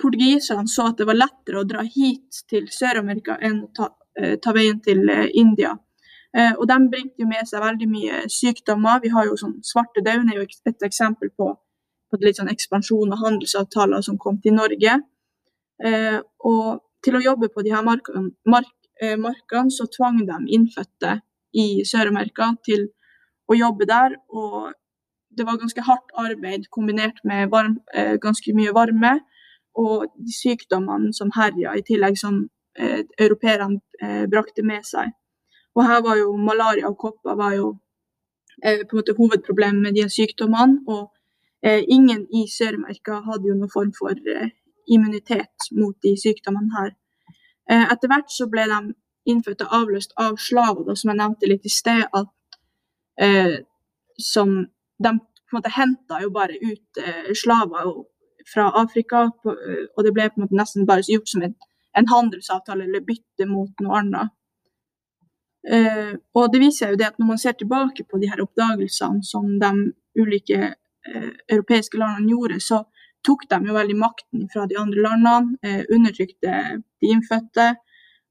portugiserne 0.00 0.70
så 0.70 0.88
at 0.90 1.00
det 1.00 1.06
var 1.08 1.18
lettere 1.18 1.60
å 1.60 1.66
dra 1.66 1.82
hit 1.82 2.44
til 2.50 2.68
Sør-Amerika 2.70 3.38
enn 3.42 3.62
å 3.64 3.70
ta, 3.74 3.88
eh, 4.18 4.36
ta 4.42 4.52
veien 4.54 4.80
til 4.82 5.08
eh, 5.10 5.28
India. 5.34 5.74
Eh, 6.36 6.52
og 6.58 6.66
de 6.66 6.78
bringte 6.90 7.22
jo 7.22 7.28
med 7.30 7.46
seg 7.46 7.62
veldig 7.62 7.88
mye 7.90 8.22
sykdommer. 8.32 9.02
Vi 9.02 9.12
har 9.14 9.28
jo 9.28 9.36
sånn 9.38 9.60
Svartedauden 9.62 10.32
er 10.32 10.40
jo 10.40 10.46
et 10.70 10.86
eksempel 10.86 11.30
på, 11.30 11.52
på 12.10 12.22
litt 12.22 12.40
sånn 12.40 12.50
ekspansjon 12.50 13.14
av 13.14 13.22
handelsavtaler 13.22 14.02
som 14.02 14.18
kom 14.18 14.40
til 14.42 14.56
Norge. 14.56 14.98
Eh, 15.84 16.18
og 16.50 16.82
til 17.04 17.18
å 17.18 17.22
jobbe 17.22 17.50
på 17.54 17.62
de 17.62 17.74
her 17.74 17.84
markene, 17.86 18.32
mark, 18.50 18.74
eh, 19.02 19.14
markene 19.20 19.70
så 19.70 19.86
tvang 19.86 20.24
de 20.26 20.40
innfødte 20.56 21.20
i 21.54 21.84
Sør-Amerika 21.86 22.54
til 22.66 22.88
å 23.46 23.58
jobbe 23.58 23.86
der. 23.86 24.18
Og 24.34 24.72
det 25.36 25.46
var 25.46 25.60
ganske 25.60 25.82
hardt 25.86 26.14
arbeid 26.20 26.68
kombinert 26.70 27.18
med 27.24 27.50
varm, 27.52 27.78
ganske 28.22 28.54
mye 28.56 28.74
varme. 28.74 29.18
Og 29.74 30.06
de 30.14 30.32
sykdommene 30.32 31.12
som 31.16 31.32
herja, 31.34 31.72
i 31.74 31.82
tillegg 31.82 32.18
som 32.20 32.44
eh, 32.78 33.02
europeerne 33.18 34.28
brakte 34.30 34.62
med 34.62 34.86
seg. 34.86 35.10
Og 35.74 35.86
her 35.88 36.02
var 36.02 36.18
jo 36.18 36.36
malaria 36.36 36.88
og 36.88 36.98
kopper 36.98 37.34
var 37.38 37.54
jo 37.54 37.68
eh, 38.62 38.82
på 38.86 38.94
en 38.94 39.00
måte 39.00 39.16
hovedproblemet 39.18 39.82
med 39.82 39.96
de 39.98 40.08
sykdommene. 40.10 40.82
Og 40.86 41.10
eh, 41.66 41.82
ingen 41.88 42.26
i 42.30 42.46
Sør-Amerika 42.56 43.20
hadde 43.28 43.50
jo 43.50 43.56
noen 43.58 43.72
form 43.72 43.92
for 43.98 44.14
eh, 44.36 44.52
immunitet 44.86 45.70
mot 45.78 45.96
de 46.02 46.14
sykdommene 46.20 46.70
her. 46.78 46.94
Eh, 47.70 47.86
etter 47.92 48.12
hvert 48.12 48.30
så 48.30 48.46
ble 48.50 48.68
de 48.70 48.80
innfødte 49.30 49.70
avløst 49.72 50.12
av 50.20 50.36
slaver, 50.38 50.94
som 50.94 51.10
jeg 51.10 51.20
nevnte 51.22 51.50
litt 51.50 51.66
i 51.66 51.72
sted. 51.72 52.04
at 52.12 52.30
eh, 53.18 53.58
som 54.18 54.66
De 55.04 55.12
på 55.18 55.54
en 55.54 55.60
måte 55.60 55.74
henta 55.76 56.20
jo 56.22 56.30
bare 56.34 56.56
ut 56.60 57.00
eh, 57.02 57.30
slaver 57.36 57.92
fra 58.52 58.70
Afrika, 58.80 59.28
og 59.44 60.00
det 60.04 60.12
ble 60.12 60.28
på 60.28 60.40
en 60.40 60.44
måte 60.44 60.58
nesten 60.58 60.88
bare 60.88 61.04
gjort 61.08 61.30
som 61.30 61.44
en, 61.46 61.54
en 61.96 62.08
handelsavtale 62.10 62.84
eller 62.84 63.04
bytte 63.06 63.46
mot 63.48 63.84
noe 63.84 64.00
annet. 64.00 64.32
Uh, 65.64 66.20
og 66.36 66.50
det 66.52 66.60
viser 66.60 66.90
jo 66.92 66.96
det 67.00 67.06
at 67.06 67.14
når 67.18 67.28
man 67.30 67.38
ser 67.40 67.54
tilbake 67.56 68.04
på 68.04 68.18
de 68.20 68.28
her 68.28 68.42
oppdagelsene 68.44 69.24
som 69.24 69.46
de 69.62 69.70
ulike 70.20 70.58
uh, 70.74 71.30
europeiske 71.48 71.96
landene 71.96 72.34
gjorde, 72.34 72.58
så 72.60 72.82
tok 73.24 73.46
de 73.48 73.70
jo 73.70 73.76
veldig 73.76 73.96
makten 73.96 74.44
fra 74.52 74.66
de 74.68 74.76
andre 74.76 75.06
landene, 75.06 75.56
uh, 75.64 75.82
undertrykte 75.88 76.58
de 77.00 77.12
innfødte 77.14 77.70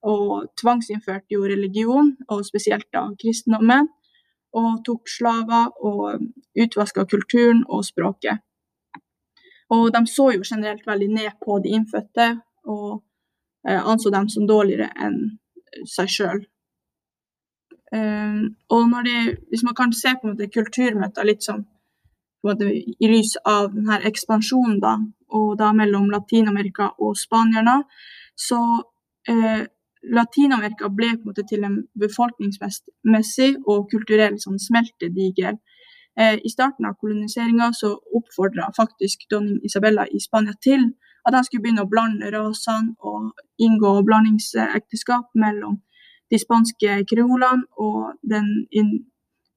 og 0.06 0.52
tvangsinnførte 0.62 1.34
jo 1.34 1.48
religion, 1.48 2.14
og 2.30 2.46
spesielt 2.46 2.90
da 2.94 3.08
kristendommen. 3.18 3.88
Og 4.54 4.84
tok 4.86 5.10
slaver 5.10 5.72
og 5.82 6.22
utvaska 6.63 7.06
kulturen 7.10 7.63
og 7.70 7.86
språket. 7.86 8.44
Og 9.74 9.88
de 9.94 10.04
så 10.08 10.30
jo 10.36 10.44
generelt 10.46 10.86
veldig 10.88 11.10
ned 11.10 11.39
på 11.42 11.58
de 11.63 11.74
innfødte 11.74 12.28
og 12.70 13.02
anså 13.66 14.12
dem 14.13 14.30
som 14.30 14.48
dårligere 14.48 14.92
enn 15.02 15.18
seg 15.89 16.12
sjøl. 16.12 16.44
Um, 17.94 18.56
og 18.74 18.94
det, 19.06 19.38
hvis 19.50 19.63
man 19.63 19.76
kan 19.78 19.94
se 19.94 20.16
på 20.18 20.28
en 20.28 20.34
måte 20.34 20.50
kulturmøter 20.50 21.28
litt 21.30 21.44
som 21.46 21.62
måte, 22.44 22.70
i 22.74 23.10
lys 23.10 23.36
av 23.46 23.70
denne 23.74 24.00
ekspansjonen, 24.10 24.80
da, 24.84 24.98
og 25.38 25.54
da 25.60 25.72
mellom 25.78 26.10
Latin-Amerika 26.12 26.89
og 27.00 27.16
spanierne, 27.18 27.84
så 28.36 28.60
eh, 29.30 29.63
Latin-Amerika 30.04 30.89
ble 30.89 31.13
på 31.16 31.22
en 31.22 31.30
måte 31.32 31.46
til 31.48 31.63
en 31.63 31.78
befolkningsmessig 32.00 33.54
og 33.68 33.88
kulturell 33.92 34.36
sånn, 34.42 34.60
smeltedigel. 34.60 35.60
Eh, 36.20 36.38
I 36.44 36.50
starten 36.52 36.86
av 36.86 36.98
koloniseringa 37.02 37.72
så 37.74 37.94
oppfordra 38.18 38.68
faktisk 38.78 39.26
dronning 39.32 39.63
Isabella 39.66 40.06
i 40.12 40.20
Spania 40.22 40.54
til 40.62 40.92
at 41.26 41.34
han 41.34 41.46
skulle 41.48 41.63
begynne 41.63 41.86
å 41.86 41.89
blande 41.89 42.30
rasene 42.36 42.94
og 43.00 43.32
inngå 43.58 43.94
blandingsekteskap 44.06 45.32
mellom 45.39 45.80
de 46.32 46.39
spanske 46.42 47.00
kreolene 47.10 47.66
og 47.80 48.13
den 48.30 48.68
in, 48.72 49.06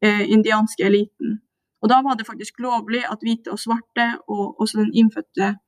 eh, 0.02 0.24
indianske 0.30 0.84
eliten. 0.84 1.40
Og 1.82 1.88
Da 1.88 2.02
var 2.02 2.14
det 2.16 2.26
faktisk 2.26 2.54
lovlig 2.58 3.02
at 3.04 3.20
hvite 3.22 3.52
og 3.52 3.58
svarte, 3.58 4.18
og 4.28 4.60
også 4.60 4.78
den 4.78 4.94
innfødte 4.94 5.58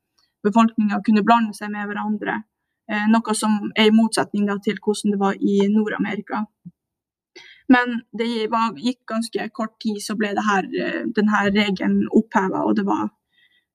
befolkninga, 0.43 1.03
kunne 1.07 1.25
blande 1.25 1.55
seg 1.55 1.71
med 1.71 1.87
hverandre. 1.87 2.43
Eh, 2.89 3.05
noe 3.13 3.35
som 3.37 3.59
er 3.77 3.91
i 3.91 3.93
motsetning 3.95 4.49
til 4.65 4.79
hvordan 4.81 5.13
det 5.13 5.21
var 5.21 5.37
i 5.37 5.61
Nord-Amerika. 5.69 6.47
Men 7.69 7.99
det 8.17 8.49
var, 8.49 8.73
gikk 8.81 9.03
ganske 9.13 9.49
kort 9.53 9.75
tid, 9.85 10.01
så 10.01 10.17
ble 10.17 10.33
her, 10.33 10.69
eh, 10.85 11.03
denne 11.17 11.43
regelen 11.53 12.07
oppheva, 12.09 12.65
og 12.65 12.81
var, 12.89 13.11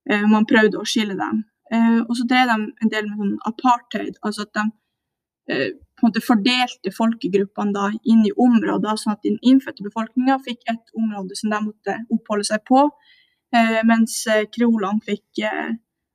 eh, 0.10 0.26
man 0.26 0.50
prøvde 0.50 0.82
å 0.82 0.86
skille 0.86 1.18
dem. 1.18 1.46
Og 1.74 2.14
så 2.14 2.28
drev 2.30 2.48
de 2.48 2.56
en 2.84 2.90
del 2.90 3.06
med 3.08 3.18
sånn 3.18 3.38
apartheid, 3.50 4.18
altså 4.24 4.44
at 4.44 4.54
de 4.54 4.64
på 5.48 6.06
en 6.06 6.06
måte 6.06 6.22
fordelte 6.22 6.92
folkegruppene 6.94 7.74
da 7.74 7.88
inn 8.06 8.22
i 8.28 8.34
områder, 8.38 8.94
sånn 8.94 9.14
at 9.14 9.24
den 9.24 9.40
innfødte 9.42 9.82
befolkninga 9.82 10.38
fikk 10.46 10.62
et 10.70 10.94
område 10.94 11.36
som 11.36 11.50
de 11.50 11.62
måtte 11.66 11.96
oppholde 12.12 12.46
seg 12.46 12.62
på, 12.70 12.92
mens 13.90 14.20
kreolene 14.54 15.02
fikk 15.02 15.42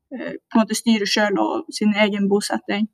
på 0.08 0.56
en 0.56 0.60
måte 0.62 0.76
styre 0.78 1.06
sjøl 1.06 1.36
og 1.42 1.66
sin 1.74 1.90
egen 1.92 2.28
bosetting. 2.30 2.86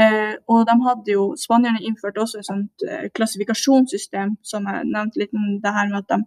Eh, 0.00 0.34
og 0.48 0.64
de 0.68 0.74
hadde 0.86 1.12
jo, 1.12 1.24
Spanierne 1.36 1.82
innførte 1.84 2.22
også 2.22 2.40
et 2.40 2.48
sånt 2.48 2.84
eh, 2.88 3.10
klassifikasjonssystem, 3.16 4.38
som 4.42 4.68
jeg 4.70 4.88
nevnte 4.88 5.20
litt 5.20 5.34
om 5.36 5.58
det 5.60 5.74
her 5.76 5.90
med 5.90 6.00
at 6.00 6.14
de 6.14 6.22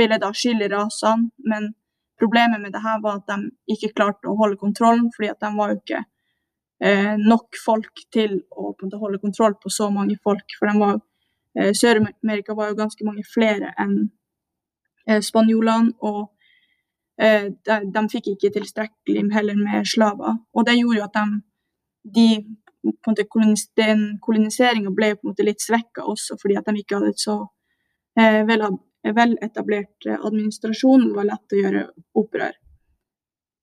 ville 0.00 0.18
da 0.22 0.30
skille 0.32 0.70
rasene. 0.72 1.28
Men 1.44 1.74
problemet 2.20 2.62
med 2.62 2.72
det 2.72 2.80
her 2.84 3.02
var 3.04 3.20
at 3.20 3.28
de 3.28 3.52
ikke 3.74 3.92
klarte 3.98 4.30
å 4.30 4.38
holde 4.40 4.60
kontrollen, 4.60 5.10
fordi 5.14 5.32
at 5.34 5.44
de 5.44 5.52
var 5.58 5.74
jo 5.74 5.80
ikke 5.82 6.02
eh, 6.88 7.14
nok 7.20 7.60
folk 7.64 8.04
til 8.14 8.38
å 8.50 8.72
på 8.72 8.86
en 8.86 8.88
måte, 8.88 9.02
holde 9.04 9.24
kontroll 9.26 9.58
på 9.60 9.72
så 9.76 9.90
mange 9.92 10.16
folk. 10.24 10.56
For 10.58 10.72
var, 10.80 11.00
eh, 11.58 11.72
Sør-Amerika 11.76 12.56
var 12.56 12.72
jo 12.72 12.80
ganske 12.80 13.04
mange 13.04 13.28
flere 13.28 13.74
enn 13.76 13.98
eh, 15.06 15.20
spanjolene. 15.20 15.98
og 16.00 16.22
eh, 16.24 16.31
de, 17.20 17.76
de, 17.94 18.02
fikk 18.10 18.32
ikke 18.32 18.52
tilstrekkelig 18.54 19.26
heller 19.34 19.58
med 19.58 19.86
slaver. 19.86 20.38
Og 20.54 20.66
det 20.66 20.78
gjorde 20.78 20.98
jo 20.98 21.04
at 21.04 21.18
de, 21.18 21.26
de 22.16 22.26
på 22.82 23.10
en 23.10 23.12
måte 23.12 23.28
kolonis, 23.30 23.66
den 23.78 24.00
koloniseringa 24.22 24.90
ble 24.96 25.12
på 25.14 25.26
en 25.26 25.32
måte 25.32 25.46
litt 25.46 25.62
svekka 25.62 26.06
også, 26.08 26.38
fordi 26.40 26.56
at 26.58 26.66
de 26.66 26.80
ikke 26.80 26.98
hadde 26.98 27.12
et 27.12 27.22
så 27.22 27.36
eh, 28.18 28.42
veletablert 28.48 30.08
vel 30.08 30.18
administrasjon. 30.18 31.06
Det 31.08 31.16
var 31.18 31.30
lett 31.30 31.54
å 31.54 31.62
gjøre 31.62 31.84
opprør. 32.18 32.58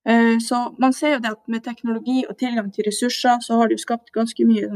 Eh, 0.10 0.38
så 0.40 0.62
man 0.80 0.96
ser 0.96 1.18
jo 1.18 1.22
det 1.26 1.34
at 1.36 1.52
med 1.52 1.66
teknologi 1.66 2.24
og 2.30 2.38
tilgang 2.40 2.72
til 2.74 2.88
ressurser, 2.88 3.44
så 3.44 3.60
har 3.60 3.68
det 3.68 3.80
jo 3.80 3.86
skapt 3.86 4.14
ganske 4.16 4.48
mye 4.48 4.70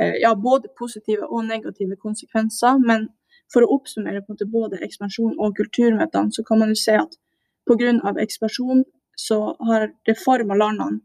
eh, 0.00 0.16
ja, 0.22 0.34
både 0.34 0.72
positive 0.78 1.28
og 1.28 1.44
negative 1.44 1.98
konsekvenser. 2.00 2.80
Men 2.80 3.10
for 3.52 3.66
å 3.66 3.74
oppsummere 3.76 4.22
på 4.22 4.30
en 4.30 4.38
måte 4.38 4.48
både 4.50 4.80
ekspansjon 4.86 5.36
og 5.38 5.58
kulturmøtene, 5.58 6.32
så 6.32 6.46
kan 6.46 6.62
man 6.62 6.72
jo 6.72 6.80
se 6.80 6.96
at 7.02 7.18
pga. 7.66 8.14
ekspansjon 8.22 8.84
så 9.16 9.56
har 9.68 9.92
det 10.06 10.18
forma 10.18 10.54
landene 10.54 11.00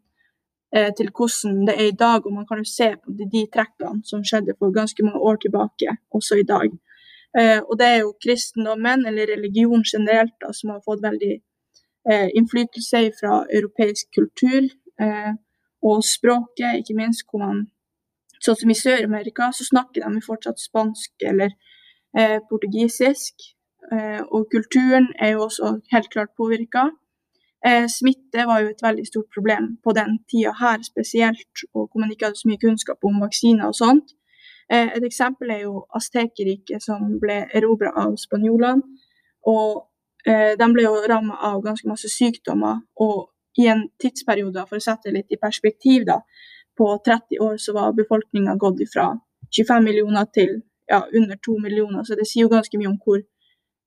Eh, 0.76 0.92
til 0.98 1.10
hvordan 1.16 1.68
det 1.68 1.76
er 1.82 1.88
i 1.88 2.00
dag. 2.06 2.20
Og 2.26 2.34
man 2.34 2.46
kan 2.48 2.58
jo 2.58 2.68
se 2.78 2.88
på 3.04 3.12
de, 3.18 3.26
de 3.36 3.44
trekkene 3.56 4.02
som 4.10 4.24
skjedde 4.28 4.58
for 4.60 4.78
ganske 4.80 5.04
mange 5.04 5.22
år 5.30 5.36
tilbake, 5.44 5.88
også 6.18 6.36
i 6.42 6.48
dag. 6.54 6.70
Eh, 7.40 7.60
og 7.70 7.74
det 7.80 7.88
er 7.88 8.00
jo 8.04 8.20
kristendommen, 8.24 9.06
eller 9.08 9.32
religion 9.36 9.84
generelt, 9.94 10.36
da, 10.42 10.52
som 10.58 10.74
har 10.74 10.82
fått 10.88 11.06
veldig 11.10 11.34
eh, 12.12 12.30
innflytelse 12.40 13.00
fra 13.20 13.46
europeisk 13.60 14.06
kultur. 14.20 14.64
og 15.86 16.04
språket, 16.04 16.78
ikke 16.80 16.96
minst, 16.96 17.26
hvor 17.30 17.40
man 17.46 17.66
Sånn 18.46 18.56
som 18.60 18.70
i 18.70 18.76
Sør-Amerika, 18.78 19.50
så 19.52 19.64
snakker 19.66 20.04
de 20.04 20.22
fortsatt 20.22 20.60
spansk 20.62 21.24
eller 21.30 21.50
portugisisk. 22.50 23.55
Og 24.32 24.48
kulturen 24.50 25.12
er 25.22 25.36
jo 25.36 25.44
også 25.46 25.76
helt 25.94 26.10
klart 26.14 26.32
påvirka. 26.38 26.88
Eh, 27.68 27.88
smitte 27.90 28.46
var 28.46 28.62
jo 28.62 28.70
et 28.70 28.84
veldig 28.84 29.08
stort 29.08 29.30
problem 29.34 29.72
på 29.84 29.94
den 29.98 30.20
tida 30.30 30.52
her 30.60 30.84
spesielt, 30.86 31.64
og 31.74 31.90
hvor 31.90 32.00
man 32.00 32.12
ikke 32.12 32.28
hadde 32.28 32.38
så 32.42 32.50
mye 32.50 32.62
kunnskap 32.62 33.08
om 33.10 33.24
vaksiner 33.24 33.66
og 33.72 33.76
sånt. 33.76 34.14
Eh, 34.70 34.92
et 34.98 35.06
eksempel 35.10 35.50
er 35.50 35.64
jo 35.64 35.86
Aztekerriket, 35.98 36.84
som 36.84 37.18
ble 37.22 37.40
erobra 37.58 37.90
av 38.04 38.18
spanjolene. 38.22 38.86
Og 39.50 39.82
eh, 40.28 40.54
de 40.60 40.68
ble 40.74 40.86
jo 40.86 41.02
ramma 41.10 41.40
av 41.50 41.64
ganske 41.66 41.90
masse 41.90 42.12
sykdommer. 42.14 42.84
Og 43.02 43.32
i 43.58 43.66
en 43.72 43.88
tidsperiode, 44.02 44.68
for 44.70 44.78
å 44.78 44.86
sette 44.86 45.10
det 45.10 45.18
litt 45.18 45.34
i 45.34 45.42
perspektiv, 45.42 46.06
da, 46.06 46.20
på 46.78 46.92
30 47.06 47.42
år 47.42 47.58
så 47.62 47.74
var 47.74 47.98
befolkninga 47.98 48.60
gått 48.62 48.84
fra 48.94 49.14
25 49.58 49.86
millioner 49.86 50.30
til 50.38 50.60
ja, 50.92 51.02
under 51.02 51.40
2 51.50 51.58
millioner. 51.64 52.04
Så 52.06 52.18
det 52.20 52.28
sier 52.30 52.46
jo 52.46 52.54
ganske 52.54 52.78
mye 52.78 52.94
om 52.94 53.00
hvor 53.02 53.24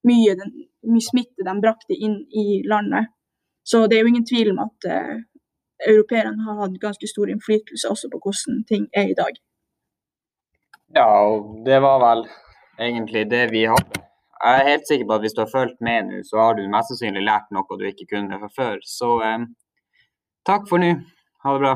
mye, 0.09 0.35
den, 0.41 0.55
mye 0.89 1.05
smitte 1.05 1.47
de 1.47 1.55
brakte 1.63 1.97
inn 1.97 2.21
i 2.43 2.63
landet. 2.69 3.13
Så 3.69 3.85
det 3.87 3.99
er 3.99 4.07
jo 4.07 4.13
ingen 4.13 4.27
tvil 4.29 4.55
om 4.55 4.63
at 4.65 4.89
uh, 4.89 5.17
europeerne 5.93 6.45
har 6.47 6.63
hatt 6.63 6.81
ganske 6.81 7.11
stor 7.11 7.31
innflytelse 7.31 7.91
også 7.93 8.11
på 8.13 8.21
hvordan 8.25 8.63
ting 8.71 8.89
er 8.97 9.13
i 9.13 9.19
dag. 9.19 9.37
Ja, 10.97 11.07
og 11.29 11.65
det 11.67 11.83
var 11.85 12.01
vel 12.01 12.25
egentlig 12.81 13.27
det 13.31 13.51
vi 13.53 13.67
hadde. 13.69 14.05
Jeg 14.39 14.61
er 14.61 14.69
helt 14.71 14.89
sikker 14.89 15.07
på 15.07 15.17
at 15.19 15.25
hvis 15.25 15.35
du 15.37 15.41
har 15.43 15.51
fulgt 15.53 15.81
med 15.85 16.09
nå, 16.09 16.23
så 16.25 16.39
har 16.41 16.55
du 16.55 16.65
mest 16.71 16.93
sannsynlig 16.93 17.25
lært 17.27 17.51
noe 17.55 17.79
du 17.79 17.85
ikke 17.89 18.07
kunne 18.15 18.39
fra 18.41 18.51
før. 18.57 18.77
Så 18.87 19.19
um, 19.19 19.49
takk 20.47 20.69
for 20.71 20.81
nå. 20.83 20.93
Ha 21.45 21.55
det 21.55 21.65
bra. 21.65 21.73